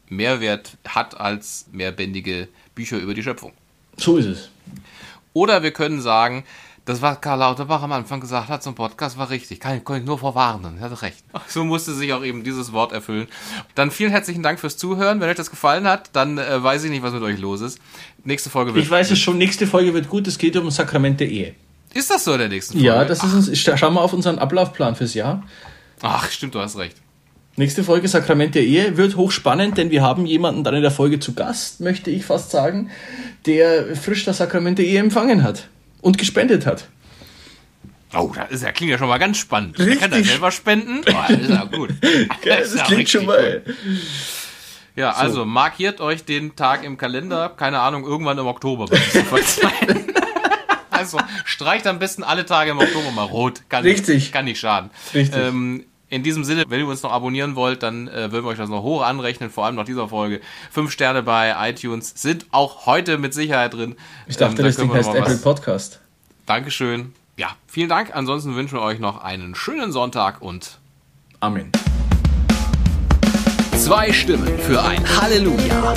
Mehrwert 0.08 0.76
hat 0.88 1.20
als 1.20 1.66
mehrbändige 1.70 2.48
Bücher 2.74 2.98
über 2.98 3.14
die 3.14 3.22
Schöpfung. 3.22 3.52
So 3.96 4.16
ist 4.16 4.26
es. 4.26 4.50
Oder 5.34 5.62
wir 5.62 5.70
können 5.70 6.00
sagen, 6.00 6.42
Das, 6.84 7.00
was 7.00 7.20
Karl 7.20 7.38
Lauterbach 7.38 7.80
am 7.82 7.92
Anfang 7.92 8.20
gesagt 8.20 8.48
hat 8.48 8.60
zum 8.60 8.74
Podcast, 8.74 9.16
war 9.16 9.30
richtig. 9.30 9.60
Kann, 9.60 9.84
kann 9.84 10.00
ich 10.00 10.04
nur 10.04 10.18
vorwarnen. 10.18 10.78
Er 10.78 10.90
hatte 10.90 11.02
recht. 11.02 11.22
So 11.46 11.62
musste 11.62 11.94
sich 11.94 12.12
auch 12.12 12.24
eben 12.24 12.42
dieses 12.42 12.72
Wort 12.72 12.90
erfüllen. 12.90 13.28
Dann 13.76 13.92
vielen 13.92 14.10
herzlichen 14.10 14.42
Dank 14.42 14.58
fürs 14.58 14.76
Zuhören. 14.76 15.20
Wenn 15.20 15.28
euch 15.28 15.36
das 15.36 15.50
gefallen 15.50 15.86
hat, 15.86 16.10
dann 16.12 16.38
äh, 16.38 16.60
weiß 16.60 16.82
ich 16.82 16.90
nicht, 16.90 17.04
was 17.04 17.12
mit 17.12 17.22
euch 17.22 17.38
los 17.38 17.60
ist. 17.60 17.78
Nächste 18.24 18.50
Folge 18.50 18.74
wird. 18.74 18.84
Ich 18.84 18.90
weiß 18.90 19.12
es 19.12 19.20
schon, 19.20 19.38
nächste 19.38 19.68
Folge 19.68 19.94
wird 19.94 20.08
gut. 20.08 20.26
Es 20.26 20.38
geht 20.38 20.56
um 20.56 20.68
Sakrament 20.72 21.20
der 21.20 21.28
Ehe. 21.28 21.54
Ist 21.94 22.10
das 22.10 22.24
so 22.24 22.32
in 22.32 22.40
der 22.40 22.48
nächsten 22.48 22.72
Folge? 22.72 22.86
Ja, 22.86 23.04
das 23.04 23.22
ist 23.22 23.32
uns. 23.32 23.58
Schauen 23.58 23.94
wir 23.94 24.00
auf 24.00 24.12
unseren 24.12 24.40
Ablaufplan 24.40 24.96
fürs 24.96 25.14
Jahr. 25.14 25.44
Ach, 26.00 26.28
stimmt, 26.30 26.56
du 26.56 26.58
hast 26.58 26.78
recht. 26.78 26.96
Nächste 27.54 27.84
Folge 27.84 28.08
Sakrament 28.08 28.56
der 28.56 28.64
Ehe 28.64 28.96
wird 28.96 29.16
hochspannend, 29.16 29.78
denn 29.78 29.90
wir 29.92 30.02
haben 30.02 30.26
jemanden 30.26 30.64
dann 30.64 30.74
in 30.74 30.82
der 30.82 30.90
Folge 30.90 31.20
zu 31.20 31.34
Gast, 31.34 31.80
möchte 31.80 32.10
ich 32.10 32.24
fast 32.24 32.50
sagen, 32.50 32.90
der 33.46 33.94
frisch 33.94 34.24
das 34.24 34.38
Sakrament 34.38 34.78
der 34.78 34.86
Ehe 34.86 34.98
empfangen 34.98 35.44
hat 35.44 35.68
und 36.02 36.18
gespendet 36.18 36.66
hat. 36.66 36.88
Oh, 38.14 38.30
das, 38.34 38.50
ist, 38.50 38.62
das 38.62 38.74
klingt 38.74 38.90
ja 38.90 38.98
schon 38.98 39.08
mal 39.08 39.18
ganz 39.18 39.38
spannend. 39.38 39.78
Richtig. 39.78 39.98
Der 39.98 40.08
kann 40.08 40.18
das 40.18 40.28
selber 40.28 40.50
spenden. 40.50 41.00
Oh, 41.08 41.12
das 41.28 41.40
ist 41.40 41.48
ja 41.48 41.64
gut. 41.64 41.90
Das, 42.44 42.74
ja 42.74 42.84
klingt 42.84 43.08
schon 43.08 43.24
mal. 43.24 43.62
Ja, 44.94 45.12
also 45.12 45.46
markiert 45.46 46.02
euch 46.02 46.24
den 46.24 46.54
Tag 46.54 46.84
im 46.84 46.98
Kalender. 46.98 47.48
Keine 47.48 47.80
Ahnung, 47.80 48.04
irgendwann 48.04 48.36
im 48.36 48.46
Oktober. 48.46 48.86
Also 50.90 51.18
streicht 51.44 51.88
am 51.88 51.98
besten 51.98 52.22
alle 52.22 52.46
Tage 52.46 52.70
im 52.70 52.78
Oktober 52.78 53.10
mal 53.10 53.24
rot. 53.24 53.62
Kann 53.68 53.82
Richtig. 53.82 54.14
Nicht, 54.14 54.32
kann 54.32 54.44
nicht 54.44 54.60
schaden. 54.60 54.90
Richtig. 55.12 55.40
Ähm, 55.40 55.84
in 56.12 56.22
diesem 56.22 56.44
Sinne, 56.44 56.64
wenn 56.68 56.78
ihr 56.80 56.86
uns 56.86 57.02
noch 57.02 57.10
abonnieren 57.10 57.56
wollt, 57.56 57.82
dann 57.82 58.06
äh, 58.06 58.30
würden 58.30 58.44
wir 58.44 58.50
euch 58.50 58.58
das 58.58 58.68
noch 58.68 58.82
hoch 58.82 59.02
anrechnen, 59.02 59.48
vor 59.48 59.64
allem 59.64 59.76
nach 59.76 59.86
dieser 59.86 60.08
Folge. 60.08 60.42
Fünf 60.70 60.90
Sterne 60.92 61.22
bei 61.22 61.54
iTunes 61.70 62.12
sind 62.14 62.44
auch 62.50 62.84
heute 62.84 63.16
mit 63.16 63.32
Sicherheit 63.32 63.72
drin. 63.72 63.96
Ich 64.26 64.36
dachte, 64.36 64.52
Ähm, 64.52 64.56
da 64.58 64.62
das 64.64 64.76
Ding 64.76 64.92
heißt 64.92 65.08
Apple 65.08 65.22
was- 65.36 65.40
Podcast. 65.40 66.00
Dankeschön. 66.44 67.14
Ja, 67.38 67.48
vielen 67.66 67.88
Dank. 67.88 68.14
Ansonsten 68.14 68.54
wünschen 68.54 68.76
wir 68.78 68.82
euch 68.82 68.98
noch 68.98 69.24
einen 69.24 69.54
schönen 69.54 69.90
Sonntag 69.90 70.42
und 70.42 70.78
Amen. 71.40 71.72
Zwei 73.76 74.12
Stimmen 74.12 74.58
für 74.58 74.82
ein 74.82 75.02
Halleluja. 75.18 75.94